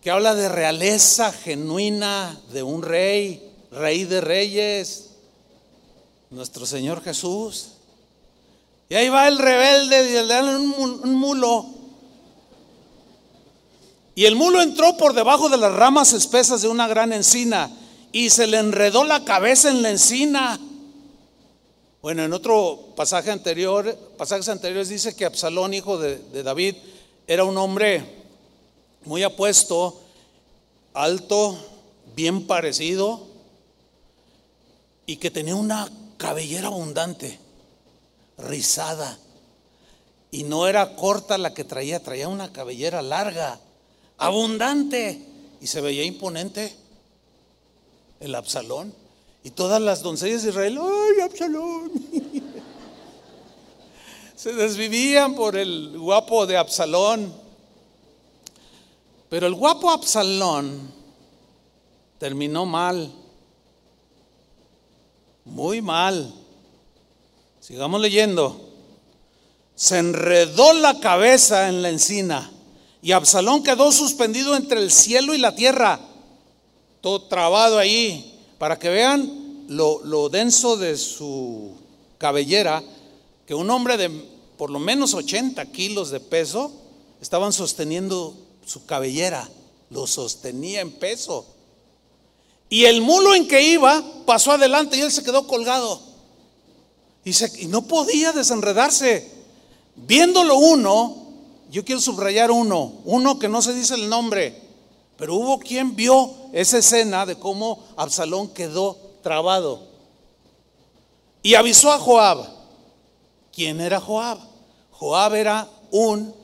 [0.00, 5.16] que habla de realeza genuina de un rey, rey de reyes,
[6.30, 7.70] nuestro Señor Jesús.
[8.88, 11.66] Y ahí va el rebelde y le dan un mulo.
[14.18, 17.70] Y el mulo entró por debajo de las ramas espesas de una gran encina
[18.10, 20.58] y se le enredó la cabeza en la encina.
[22.02, 26.74] Bueno, en otro pasaje anterior, pasajes anteriores dice que Absalón, hijo de, de David,
[27.28, 28.24] era un hombre
[29.04, 30.00] muy apuesto,
[30.94, 31.56] alto,
[32.16, 33.24] bien parecido
[35.06, 37.38] y que tenía una cabellera abundante,
[38.36, 39.16] rizada.
[40.32, 43.60] Y no era corta la que traía, traía una cabellera larga,
[44.18, 45.24] abundante.
[45.60, 46.74] Y se veía imponente
[48.20, 48.92] el Absalón.
[49.42, 51.92] Y todas las doncellas de Israel, ¡ay, Absalón!
[54.36, 57.32] se desvivían por el guapo de Absalón.
[59.28, 60.92] Pero el guapo Absalón
[62.18, 63.12] terminó mal.
[65.44, 66.32] Muy mal.
[67.60, 68.68] Sigamos leyendo.
[69.74, 72.50] Se enredó la cabeza en la encina
[73.00, 76.00] y Absalón quedó suspendido entre el cielo y la tierra,
[77.00, 81.72] todo trabado ahí, para que vean lo, lo denso de su
[82.18, 82.82] cabellera,
[83.46, 84.10] que un hombre de
[84.56, 86.72] por lo menos 80 kilos de peso
[87.20, 88.34] estaban sosteniendo
[88.66, 89.48] su cabellera,
[89.90, 91.46] lo sostenía en peso.
[92.68, 96.02] Y el mulo en que iba pasó adelante y él se quedó colgado.
[97.24, 97.30] Y,
[97.62, 99.32] y no podía desenredarse.
[99.96, 101.27] Viéndolo uno,
[101.70, 104.60] yo quiero subrayar uno, uno que no se dice el nombre,
[105.16, 109.86] pero hubo quien vio esa escena de cómo Absalón quedó trabado.
[111.42, 112.46] Y avisó a Joab.
[113.52, 114.38] ¿Quién era Joab?
[114.92, 116.34] Joab era un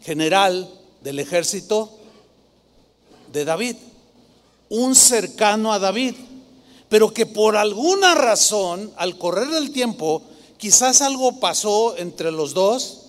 [0.00, 0.68] general
[1.02, 1.90] del ejército
[3.32, 3.76] de David
[4.72, 6.14] un cercano a David,
[6.88, 10.22] pero que por alguna razón, al correr del tiempo,
[10.56, 13.02] quizás algo pasó entre los dos,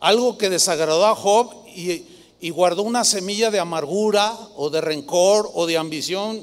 [0.00, 2.04] algo que desagradó a Job y,
[2.50, 6.40] guardó una semilla de amargura o de rencor o de ambición,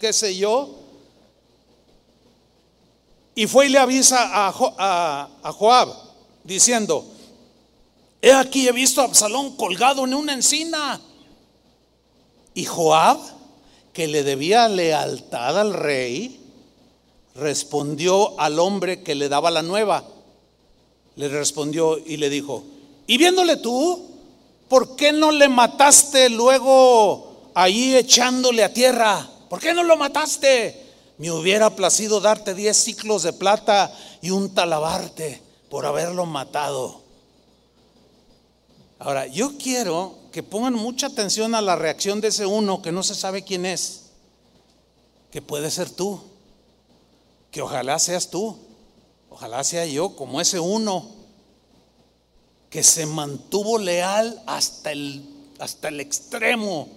[0.00, 0.70] qué sé yo.
[3.34, 5.92] Y fue y le avisa a, a Joab
[6.42, 7.04] diciendo,
[8.22, 11.00] he aquí he visto a Absalón colgado en una encina.
[12.54, 13.18] Y Joab
[13.96, 16.38] que le debía lealtad al rey,
[17.34, 20.04] respondió al hombre que le daba la nueva.
[21.14, 22.62] Le respondió y le dijo,
[23.06, 24.10] y viéndole tú,
[24.68, 29.28] ¿por qué no le mataste luego ahí echándole a tierra?
[29.48, 30.84] ¿Por qué no lo mataste?
[31.18, 35.40] Me hubiera placido darte diez ciclos de plata y un talabarte
[35.70, 37.00] por haberlo matado.
[38.98, 43.02] Ahora, yo quiero que pongan mucha atención a la reacción de ese uno que no
[43.02, 44.06] se sabe quién es,
[45.30, 46.20] que puede ser tú,
[47.50, 48.58] que ojalá seas tú,
[49.30, 51.15] ojalá sea yo como ese uno
[52.70, 55.22] que se mantuvo leal hasta el,
[55.58, 56.88] hasta el extremo.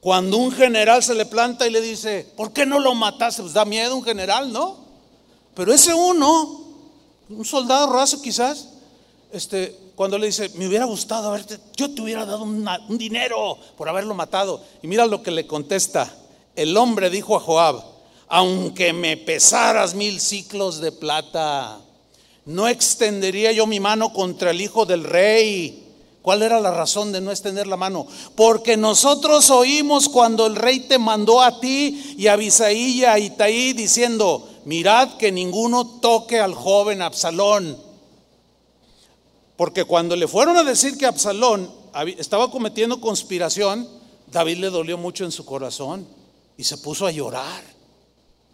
[0.00, 3.42] Cuando un general se le planta y le dice, ¿por qué no lo mataste?
[3.42, 4.76] Pues da miedo un general, ¿no?
[5.54, 6.60] Pero ese uno,
[7.28, 8.68] un soldado raso quizás,
[9.32, 13.88] este, cuando le dice, me hubiera gustado haberte, yo te hubiera dado un dinero por
[13.88, 14.62] haberlo matado.
[14.82, 16.12] Y mira lo que le contesta.
[16.54, 17.82] El hombre dijo a Joab,
[18.28, 21.80] aunque me pesaras mil ciclos de plata,
[22.46, 25.82] no extendería yo mi mano contra el hijo del rey.
[26.22, 28.06] ¿Cuál era la razón de no extender la mano?
[28.34, 33.18] Porque nosotros oímos cuando el rey te mandó a ti y a Abisaí y a
[33.18, 37.86] Itaí diciendo, mirad que ninguno toque al joven Absalón
[39.56, 41.70] porque cuando le fueron a decir que Absalón
[42.18, 43.88] estaba cometiendo conspiración,
[44.30, 46.06] David le dolió mucho en su corazón
[46.58, 47.64] y se puso a llorar.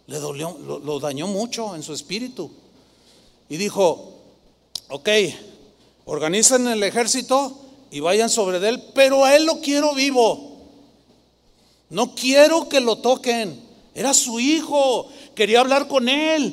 [0.07, 2.51] Le dolió, lo, dañó mucho en su espíritu.
[3.53, 4.15] Y dijo,
[4.89, 5.09] ok,
[6.05, 7.55] organizan el ejército
[7.91, 10.57] y vayan sobre él, pero a él lo quiero vivo.
[11.91, 13.63] No quiero que lo toquen.
[13.93, 16.51] Era su hijo, quería hablar con él,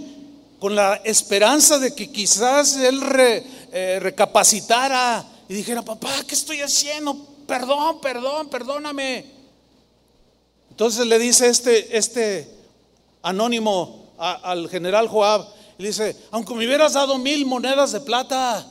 [0.59, 3.01] con la esperanza de que quizás él
[3.72, 7.16] eh, recapacitara y dijera, papá, ¿qué estoy haciendo?
[7.46, 9.24] Perdón, perdón, perdóname.
[10.68, 12.46] Entonces le dice este, este
[13.22, 18.66] anónimo al general Joab, dice, aunque me hubieras dado mil monedas de plata,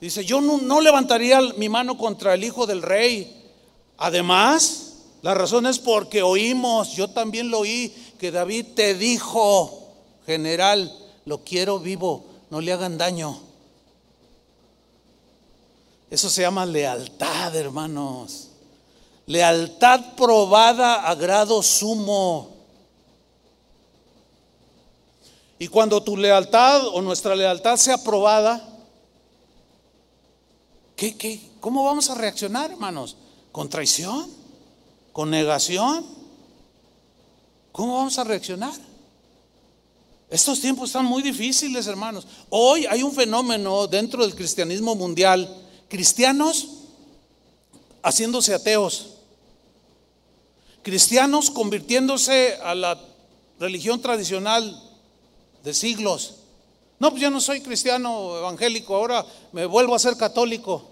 [0.00, 3.34] dice, yo no levantaría mi mano contra el hijo del rey.
[3.96, 4.92] Además,
[5.22, 9.88] la razón es porque oímos, yo también lo oí, que David te dijo,
[10.26, 10.92] general,
[11.24, 13.40] lo quiero vivo, no le hagan daño.
[16.10, 18.48] Eso se llama lealtad, hermanos.
[19.26, 22.57] Lealtad probada a grado sumo.
[25.58, 28.66] Y cuando tu lealtad o nuestra lealtad sea probada,
[30.94, 33.16] ¿qué, qué, cómo vamos a reaccionar, hermanos?
[33.50, 34.30] ¿Con traición?
[35.12, 36.06] ¿Con negación?
[37.72, 38.74] ¿Cómo vamos a reaccionar?
[40.30, 42.26] Estos tiempos están muy difíciles, hermanos.
[42.50, 45.48] Hoy hay un fenómeno dentro del cristianismo mundial
[45.88, 46.68] cristianos
[48.02, 49.14] haciéndose ateos,
[50.82, 53.00] cristianos convirtiéndose a la
[53.58, 54.87] religión tradicional
[55.68, 56.36] de siglos.
[56.98, 60.88] No, pues yo no soy cristiano evangélico, ahora me vuelvo a ser católico,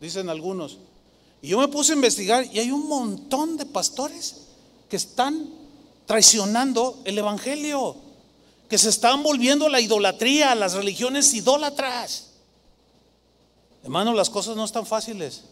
[0.00, 0.78] dicen algunos.
[1.42, 4.46] Y yo me puse a investigar y hay un montón de pastores
[4.88, 5.50] que están
[6.06, 7.96] traicionando el evangelio,
[8.66, 12.30] que se están volviendo a la idolatría, a las religiones idólatras.
[13.82, 15.42] Hermanos, las cosas no están fáciles.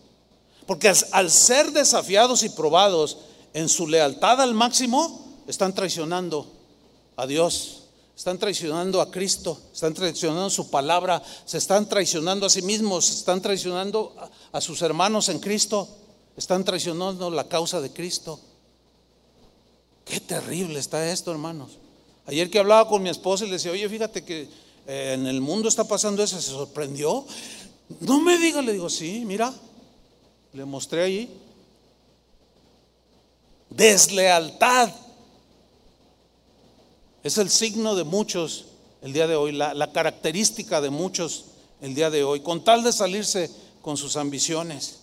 [0.67, 3.19] Porque al, ser desafiados y probados
[3.53, 6.51] en su lealtad al máximo, están traicionando
[7.17, 7.82] a Dios,
[8.23, 13.43] están traicionando a Cristo, están traicionando su palabra, se están traicionando a sí mismos, están
[13.43, 14.15] traicionando
[14.53, 15.89] a, sus hermanos en Cristo,
[16.37, 18.39] están traicionando la causa de Cristo.
[20.05, 21.79] Qué terrible está esto, hermanos.
[22.27, 24.43] Ayer que hablaba con mi esposa y le decía, oye, fíjate que
[24.87, 27.27] eh, en el mundo está pasando eso, se sorprendió.
[27.99, 29.53] No me diga, le digo, sí, mira,
[30.53, 31.29] le mostré allí.
[33.69, 35.02] Deslealtad.
[37.23, 38.67] Es el signo de muchos
[39.03, 41.47] el día de hoy, la, característica de muchos
[41.81, 43.51] el día de hoy, con tal de salirse
[43.81, 45.01] con sus ambiciones.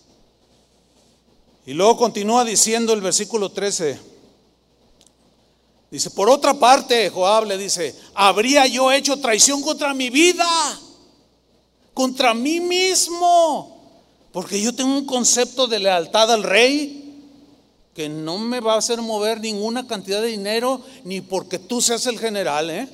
[1.66, 3.98] Y luego continúa diciendo el versículo 13.
[5.90, 10.46] Dice, por otra parte, Joab le dice, habría yo hecho traición contra mi vida
[12.00, 13.78] contra mí mismo.
[14.32, 16.99] Porque yo tengo un concepto de lealtad al rey
[17.94, 22.06] que no me va a hacer mover ninguna cantidad de dinero ni porque tú seas
[22.06, 22.88] el general, ¿eh?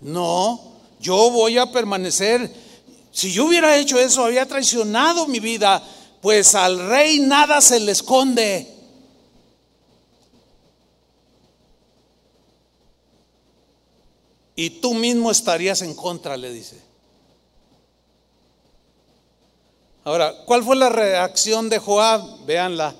[0.00, 0.60] No,
[1.00, 2.52] yo voy a permanecer.
[3.10, 5.82] Si yo hubiera hecho eso, había traicionado mi vida,
[6.20, 8.68] pues al rey nada se le esconde.
[14.54, 16.80] Y tú mismo estarías en contra, le dice.
[20.04, 22.44] Ahora, ¿cuál fue la reacción de Joab?
[22.44, 22.94] Véanla.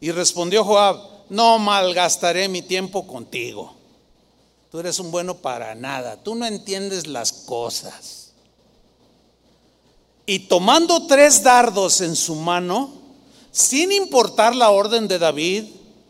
[0.00, 0.98] Y respondió Joab,
[1.28, 3.74] no malgastaré mi tiempo contigo.
[4.70, 8.32] Tú eres un bueno para nada, tú no entiendes las cosas.
[10.26, 12.90] Y tomando tres dardos en su mano,
[13.50, 15.64] sin importar la orden de David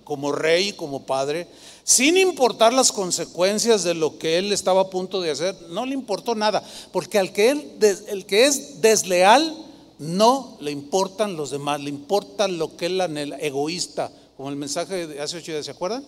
[0.05, 1.49] como rey como padre,
[1.85, 5.95] sin importar las consecuencias de lo que él estaba a punto de hacer, no le
[5.95, 6.63] importó nada,
[6.93, 9.57] porque al que él, el que es desleal,
[10.01, 15.07] No le importan los demás, le importa lo que él anhela, egoísta, como el mensaje
[15.07, 16.03] de hace ocho días, ¿se acuerdan?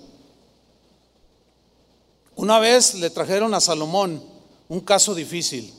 [2.35, 4.23] Una vez le trajeron a Salomón
[4.71, 5.75] un caso difícil.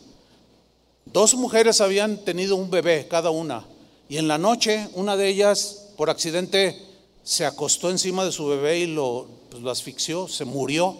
[1.05, 3.65] Dos mujeres habían tenido un bebé cada una
[4.07, 6.79] y en la noche una de ellas por accidente
[7.23, 10.97] se acostó encima de su bebé y lo, pues, lo asfixió, se murió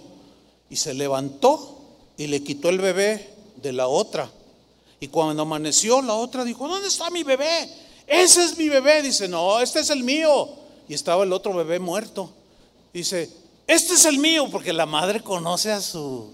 [0.67, 1.77] y se levantó
[2.17, 3.29] y le quitó el bebé
[3.61, 4.31] de la otra.
[5.03, 7.69] Y cuando amaneció, la otra dijo, ¿dónde está mi bebé?
[8.07, 9.01] Ese es mi bebé.
[9.01, 10.47] Dice, no, este es el mío.
[10.87, 12.29] Y estaba el otro bebé muerto.
[12.93, 13.29] Dice,
[13.67, 16.31] este es el mío, porque la madre conoce a su,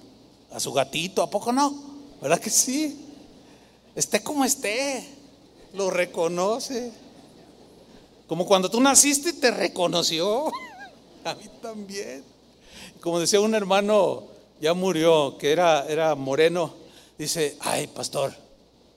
[0.52, 1.74] a su gatito, ¿a poco no?
[2.22, 3.08] ¿Verdad que sí?
[3.96, 5.04] Esté como esté,
[5.74, 6.92] lo reconoce.
[8.28, 10.46] Como cuando tú naciste te reconoció.
[11.26, 12.24] A mí también.
[13.02, 14.26] Como decía un hermano,
[14.62, 16.76] ya murió, que era, era moreno,
[17.18, 18.32] dice, ay, pastor,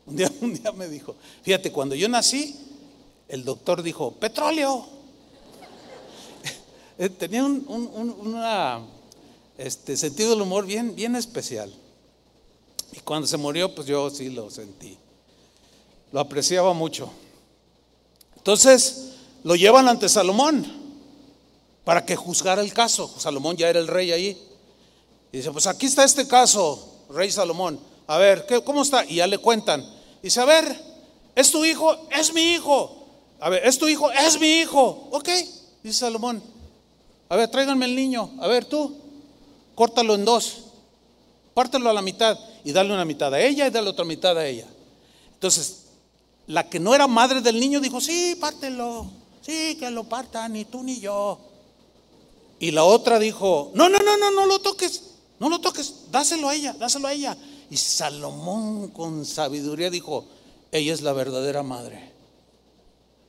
[0.06, 2.56] un día, un día me dijo, fíjate, cuando yo nací,
[3.28, 4.86] el doctor dijo, petróleo.
[6.98, 7.64] Eh, tenía un,
[8.20, 8.82] una,
[9.56, 11.72] este, sentido del humor bien, bien especial.
[12.92, 14.98] Y cuando se murió, pues yo sí lo sentí.
[16.12, 17.10] Lo apreciaba mucho.
[18.36, 19.12] Entonces,
[19.42, 20.66] lo llevan ante Salomón
[21.84, 23.12] para que juzgara el caso.
[23.18, 24.38] Salomón ya era el rey ahí.
[25.32, 27.80] Y dice, pues aquí está este caso, rey Salomón.
[28.12, 29.06] A ver, ¿qué, ¿cómo está?
[29.06, 29.82] Y ya le cuentan.
[30.22, 30.78] Dice, a ver,
[31.34, 31.96] ¿es tu hijo?
[32.10, 33.06] Es mi hijo.
[33.40, 34.10] A ver, ¿es tu hijo?
[34.12, 35.08] Es mi hijo.
[35.12, 35.30] Ok,
[35.82, 36.42] dice Salomón.
[37.30, 38.30] A ver, tráiganme el niño.
[38.38, 38.94] A ver, tú,
[39.74, 40.58] córtalo en dos.
[41.54, 44.46] Pártelo a la mitad y dale una mitad a ella y dale otra mitad a
[44.46, 44.66] ella.
[45.32, 45.84] Entonces,
[46.46, 49.06] la que no era madre del niño dijo, sí, pártelo.
[49.40, 51.40] Sí, que lo partan, ni tú ni yo.
[52.60, 55.04] Y la otra dijo, no, no, no, no, no lo toques.
[55.40, 57.38] No lo toques, dáselo a ella, dáselo a ella.
[57.72, 60.26] Y Salomón con sabiduría dijo,
[60.70, 62.12] ella es la verdadera madre.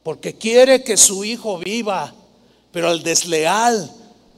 [0.04, 2.14] Porque quiere que su hijo viva,
[2.74, 3.90] pero al desleal,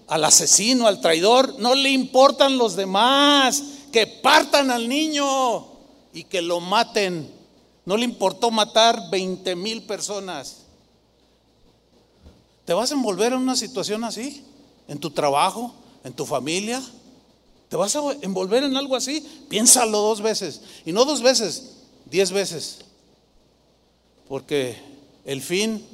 [0.06, 3.64] al asesino, al traidor, no le importan los demás.
[3.92, 5.66] Que partan al niño
[6.14, 7.28] y que lo maten.
[7.84, 10.58] No le importó matar 20 mil personas.
[12.64, 14.46] ¿Te vas a envolver en una situación así?
[14.88, 15.74] ¿En tu trabajo?
[16.04, 16.80] ¿En tu familia?
[17.70, 19.26] ¿Te vas a envolver en algo así?
[19.50, 20.62] Piénsalo dos veces.
[20.86, 22.80] Y no dos veces, diez veces.
[24.28, 24.78] Porque
[25.26, 25.86] el fin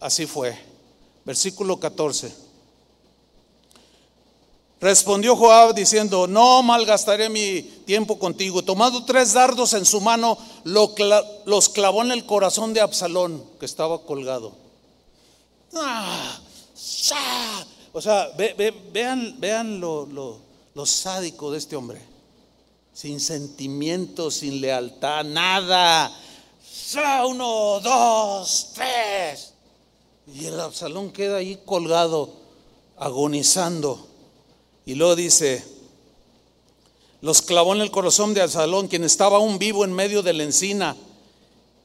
[0.00, 0.56] así fue.
[1.24, 2.44] Versículo 14.
[4.80, 8.62] Respondió Joab diciendo, no malgastaré mi tiempo contigo.
[8.62, 14.02] Tomando tres dardos en su mano, los clavó en el corazón de Absalón, que estaba
[14.02, 14.52] colgado.
[15.74, 16.38] ¡Ah!
[17.96, 18.28] O sea,
[18.92, 20.04] vean, vean lo,
[20.74, 22.00] lo, sádico de este hombre.
[22.92, 26.12] Sin sentimientos, sin lealtad, nada.
[27.24, 29.52] Uno, dos, tres.
[30.26, 32.34] Y el Absalón queda ahí colgado,
[32.96, 34.08] agonizando.
[34.84, 35.64] Y luego dice,
[37.20, 40.42] los clavó en el corazón de Absalón, quien estaba aún vivo en medio de la
[40.42, 40.96] encina.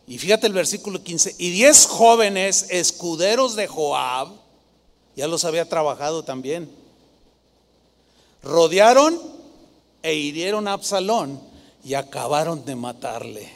[0.07, 4.48] Y fíjate el versículo 15, y diez jóvenes escuderos de Joab,
[5.20, 6.70] ya los había trabajado también.
[8.41, 9.20] Rodearon
[10.02, 11.41] e hirieron a Absalón
[11.84, 13.52] y acabaron de matarle.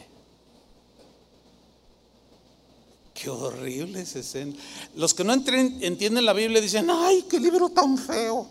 [3.13, 4.53] Qué horrible esa escena.
[4.95, 8.45] Los que no entienden la Biblia dicen, ay, qué libro tan feo.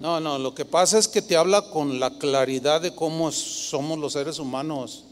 [0.00, 4.00] No, no, lo que pasa es que te habla con la claridad de cómo somos
[4.00, 5.04] los seres humanos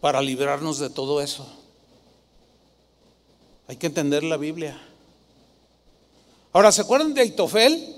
[0.00, 1.46] para librarnos de todo eso.
[3.68, 4.89] Hay que entender la Biblia.
[6.52, 7.96] Ahora, ¿se acuerdan de Aitofel?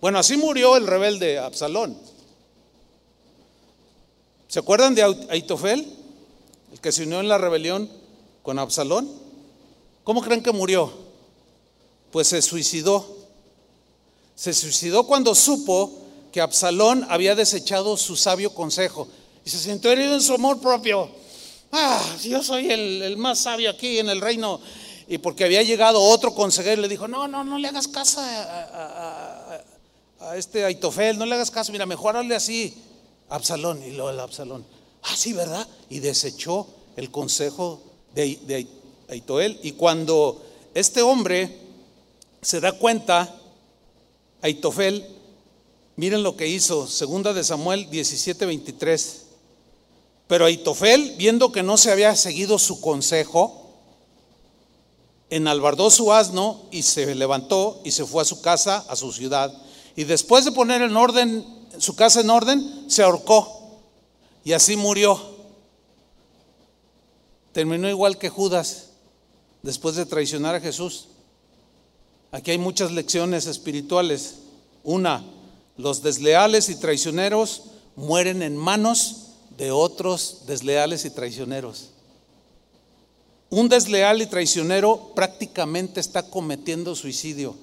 [0.00, 1.96] Bueno, así murió el rebelde Absalón.
[4.46, 5.92] ¿Se acuerdan de Aitofel?
[6.72, 7.90] El que se unió en la rebelión
[8.42, 9.10] con Absalón.
[10.04, 10.92] ¿Cómo creen que murió?
[12.12, 13.04] Pues se suicidó.
[14.36, 15.92] Se suicidó cuando supo
[16.30, 19.08] que Absalón había desechado su sabio consejo
[19.44, 21.10] y se sintió herido en su amor propio.
[21.72, 24.60] Ah, yo soy el, el más sabio aquí en el reino
[25.08, 29.64] y porque había llegado otro consejero le dijo, no, no, no le hagas caso a,
[30.36, 32.76] este Aitofel, no le hagas caso, mira, mejor hazle así,
[33.30, 34.66] Absalón, y luego el Absalón,
[35.02, 35.66] ah, sí, ¿verdad?
[35.88, 36.66] Y desechó
[36.96, 37.80] el consejo
[38.14, 38.66] de, de
[39.08, 39.58] Aitofel.
[39.62, 40.44] Y cuando
[40.74, 41.56] este hombre
[42.42, 43.34] se da cuenta,
[44.42, 45.06] Aitofel,
[45.96, 49.22] miren lo que hizo, segunda de Samuel 17, 23.
[50.26, 53.57] Pero Aitofel, viendo que no se había seguido su consejo,
[55.30, 59.52] enalbardó su asno y se levantó y se fue a su casa, a su ciudad.
[59.96, 61.44] Y después de poner en orden,
[61.78, 63.78] su casa en orden, se ahorcó.
[64.44, 65.36] Y así murió.
[67.52, 68.90] terminó igual que Judas
[69.62, 71.08] después de traicionar a Jesús.
[72.30, 74.36] Aquí hay muchas lecciones espirituales.
[74.84, 75.24] Una,
[75.76, 77.62] los desleales y traicioneros
[77.96, 81.90] mueren en manos de otros desleales y traicioneros.
[83.50, 87.56] Un desleal y traicionero prácticamente está cometiendo suicidio.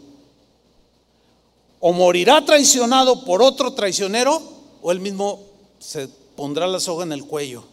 [1.79, 4.41] O morirá traicionado por otro traicionero
[4.81, 5.39] o él mismo
[5.79, 7.63] se pondrá la soga en el cuello.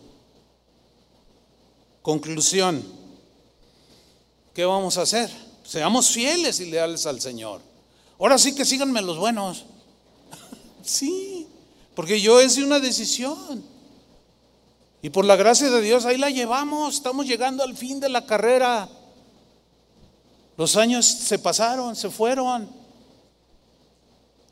[2.02, 2.82] Conclusión,
[4.52, 5.30] ¿qué vamos a hacer?
[5.64, 7.60] Seamos fieles y leales al Señor.
[8.18, 9.64] Ahora sí que síganme los buenos.
[10.82, 11.47] sí,
[11.94, 13.71] porque yo es una decisión.
[15.02, 18.24] Y por la gracia de Dios ahí la llevamos, estamos llegando al fin de la
[18.24, 18.88] carrera.
[20.56, 22.70] Los años se pasaron, se fueron.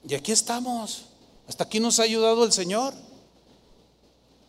[0.08, 1.04] Y aquí estamos.
[1.48, 2.94] Hasta aquí nos ha ayudado el Señor.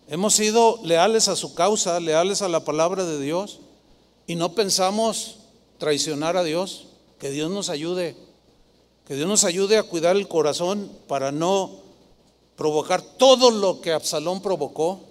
[0.08, 3.60] Hemos sido leales a su causa, leales a la palabra de Dios
[4.26, 5.38] y no pensamos
[5.78, 6.88] traicionar a Dios.
[7.20, 8.18] Que Dios nos ayude,
[9.06, 11.82] que Dios nos ayude a cuidar el corazón para no
[12.56, 15.11] provocar todo lo que Absalón provocó.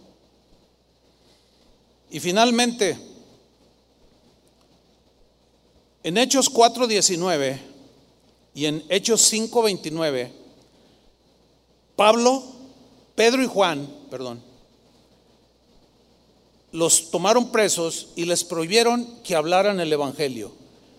[2.11, 2.99] Y finalmente,
[6.03, 7.61] en Hechos 4:19
[8.55, 10.33] y en Hechos 5:29,
[11.95, 12.43] Pablo,
[13.15, 14.43] Pedro y Juan, perdón,
[16.73, 20.53] los tomaron presos y les prohibieron que hablaran el Evangelio,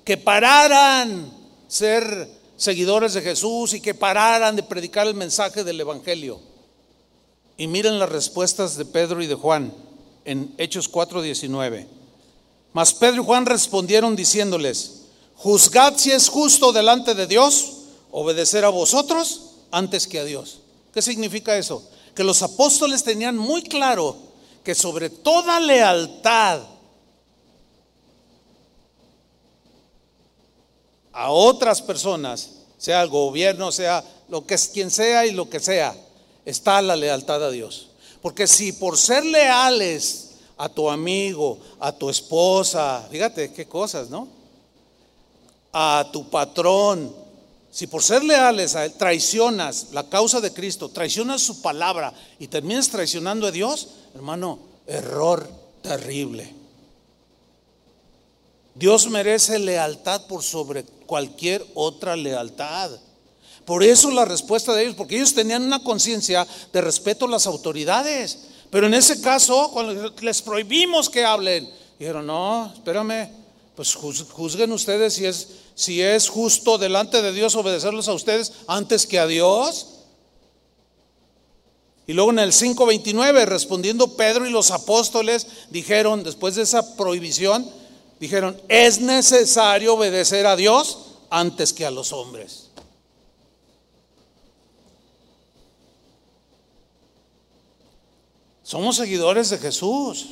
[0.05, 1.31] que pararan
[1.67, 6.39] ser seguidores de Jesús y que pararan de predicar el mensaje del Evangelio.
[7.57, 9.73] Y miren las respuestas de Pedro y de Juan
[10.26, 11.88] en Hechos 4:19.
[12.73, 15.02] Mas Pedro y Juan respondieron diciéndoles,
[15.35, 17.73] juzgad si es justo delante de Dios
[18.11, 20.60] obedecer a vosotros antes que a Dios.
[20.93, 21.84] ¿Qué significa eso?
[22.15, 24.15] Que los apóstoles tenían muy claro
[24.64, 26.61] que sobre toda lealtad
[31.14, 35.60] a otras personas, sea el gobierno, sea lo que es quien sea y lo que
[35.60, 35.95] sea,
[36.45, 37.90] está la lealtad a Dios.
[38.22, 44.27] Porque si por ser leales a tu amigo, a tu esposa, fíjate qué cosas, ¿no?
[45.73, 47.14] A tu patrón,
[47.72, 52.48] si por ser leales a él traicionas la causa de Cristo, traicionas su palabra y
[52.48, 55.49] terminas traicionando a Dios, hermano, error
[55.81, 56.53] terrible.
[58.76, 62.91] Dios merece lealtad por sobre cualquier otra lealtad.
[63.65, 67.47] Por eso la respuesta de ellos, porque ellos tenían una conciencia de respeto a las
[67.47, 68.39] autoridades.
[68.69, 71.69] Pero en ese caso, cuando les prohibimos que hablen,
[71.99, 73.29] dijeron, no, espérame,
[73.75, 79.05] pues juzguen ustedes si es, si es justo delante de Dios obedecerlos a ustedes antes
[79.05, 79.88] que a Dios.
[82.07, 87.69] Y luego en el 5.29, respondiendo Pedro y los apóstoles, dijeron, después de esa prohibición,
[88.19, 90.97] dijeron, es necesario obedecer a Dios
[91.29, 92.70] antes que a los hombres.
[98.72, 100.27] Somos seguidores de Jesús,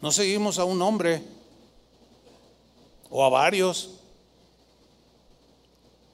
[0.00, 1.22] no seguimos a un hombre
[3.10, 3.90] o a varios.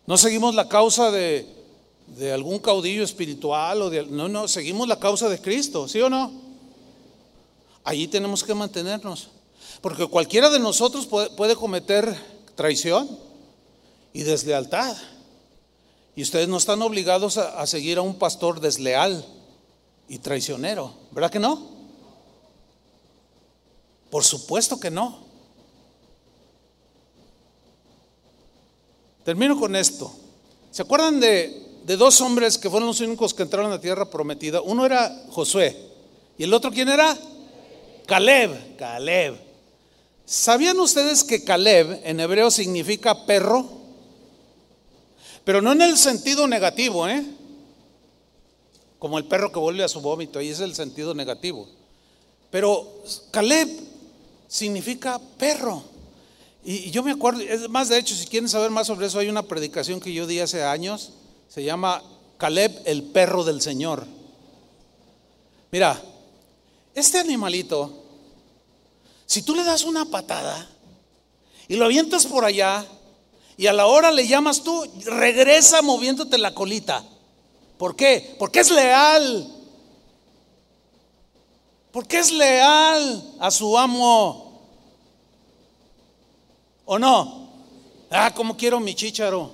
[0.05, 1.47] No seguimos la causa de,
[2.35, 6.33] algún caudillo espiritual o de no, no, seguimos la causa de Cristo, ¿sí o no?
[7.85, 9.29] Allí tenemos que mantenernos,
[9.81, 12.13] porque cualquiera de nosotros puede, cometer
[12.57, 13.09] traición
[14.13, 14.97] y deslealtad.
[16.17, 19.25] Y ustedes no están obligados a seguir a un pastor desleal
[20.11, 20.93] y traicionero.
[21.13, 21.71] ¿Verdad que no?
[24.11, 25.21] Por supuesto que no.
[29.25, 30.13] Termino con esto.
[30.73, 34.61] ¿Se acuerdan de, dos hombres que fueron los únicos que entraron a la tierra prometida?
[34.61, 35.77] Uno era Josué.
[36.37, 37.17] ¿Y el otro quién era?
[38.07, 38.77] Caleb.
[38.77, 39.37] Caleb.
[40.25, 43.65] ¿Sabían ustedes que Caleb en hebreo significa perro?
[45.45, 47.25] Pero no en el sentido negativo, ¿eh?
[49.01, 51.67] Como el perro que vuelve a su vómito, ahí es el sentido negativo.
[52.51, 52.87] Pero
[53.31, 53.69] Caleb
[54.47, 55.83] significa perro.
[56.63, 59.29] Y yo me acuerdo, es más de hecho, si quieren saber más sobre eso, hay
[59.29, 61.13] una predicación que yo di hace años,
[61.49, 62.03] se llama
[62.37, 64.07] Caleb el perro del Señor.
[65.73, 66.01] Mira,
[66.95, 68.05] este animalito,
[69.25, 70.69] si tú le das una patada
[71.69, 72.85] y lo avientas por allá
[73.57, 77.03] y a la hora le llamas tú, regresa moviéndote la colita.
[77.81, 78.37] ¿Por qué?
[78.39, 79.49] Porque es leal.
[81.91, 84.61] Porque es leal a su amo.
[86.85, 87.49] ¿O no?
[88.11, 89.51] Ah, como quiero mi chicharo.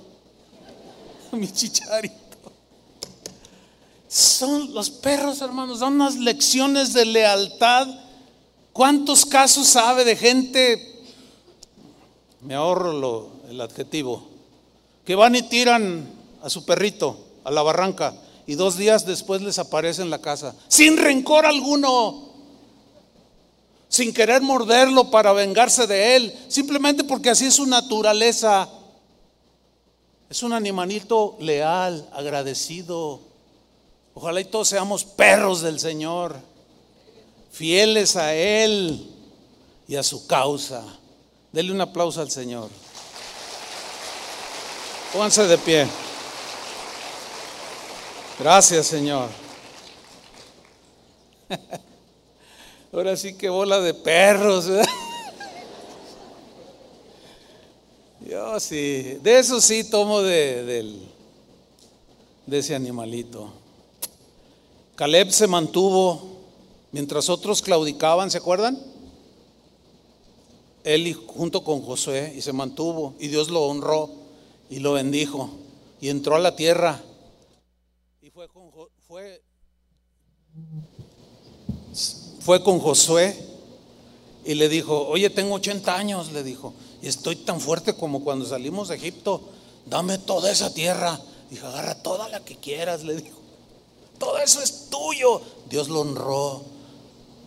[1.31, 2.51] mi chicharito.
[4.09, 7.87] Son los perros, hermanos, dan unas lecciones de lealtad
[8.73, 11.01] ¿Cuántos casos sabe de gente,
[12.41, 14.27] me ahorro el adjetivo,
[15.03, 16.07] que van y tiran
[16.43, 18.13] a su perrito a la barranca
[18.45, 22.33] y dos días después les aparece en la casa, sin rencor alguno,
[23.87, 28.67] sin querer morderlo para vengarse de él, simplemente porque así es su naturaleza.
[30.29, 33.21] Es un animalito leal, agradecido.
[34.13, 36.35] Ojalá y todos seamos perros del Señor,
[37.49, 39.09] fieles a Él
[39.87, 40.83] y a su causa.
[41.53, 42.69] Dele un aplauso al Señor.
[45.13, 45.87] Pónganse de pie.
[48.39, 49.29] Gracias, Señor.
[52.93, 54.67] Ahora sí que bola de perros.
[58.29, 60.93] Yo sí, de eso sí tomo de,
[62.45, 63.51] de ese animalito.
[64.95, 66.37] Caleb se mantuvo
[66.91, 68.77] mientras otros claudicaban, ¿se acuerdan?
[70.83, 74.11] Él junto con Josué y se mantuvo y Dios lo honró
[74.69, 75.49] y lo bendijo
[75.99, 77.01] y entró a la tierra
[78.37, 78.47] fue
[82.63, 83.35] con, Josué
[84.45, 88.45] y le dijo, oye, tengo 80 años, le dijo, y estoy tan fuerte como cuando
[88.45, 89.41] salimos de Egipto,
[89.87, 91.19] dame toda esa tierra.
[91.49, 93.39] Dijo, agarra toda la que quieras, le dijo.
[94.19, 95.41] Todo eso es tuyo.
[95.67, 96.61] Dios lo honró,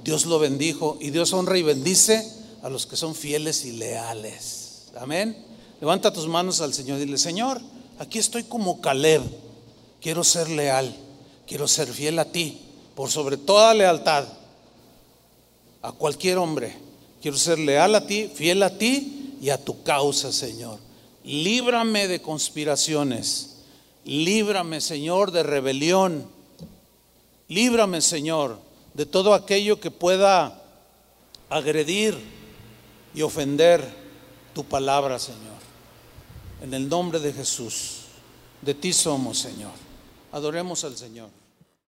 [0.03, 2.29] Dios lo bendijo y Dios honra y bendice
[2.63, 4.87] a los que son fieles y leales.
[4.99, 5.37] Amén.
[5.81, 7.61] Levanta tus manos al Señor y dile, Señor,
[8.01, 9.23] aquí estoy como Caleb.
[10.01, 10.95] Quiero ser leal,
[11.47, 12.61] quiero ser fiel a ti,
[12.95, 14.25] por sobre toda lealtad,
[15.83, 16.75] a cualquier hombre.
[17.21, 20.79] Quiero ser leal a ti, fiel a ti y a tu causa, Señor.
[21.25, 23.59] Líbrame de conspiraciones.
[24.05, 26.27] Líbrame, Señor, de rebelión.
[27.49, 28.59] Líbrame, Señor,
[28.95, 30.63] de todo aquello que pueda
[31.51, 32.17] agredir
[33.15, 33.87] y ofender
[34.55, 35.61] tu palabra, Señor.
[36.63, 38.03] En el nombre de Jesús,
[38.63, 39.90] de ti somos, Señor.
[40.33, 41.31] Adoremos al Señor.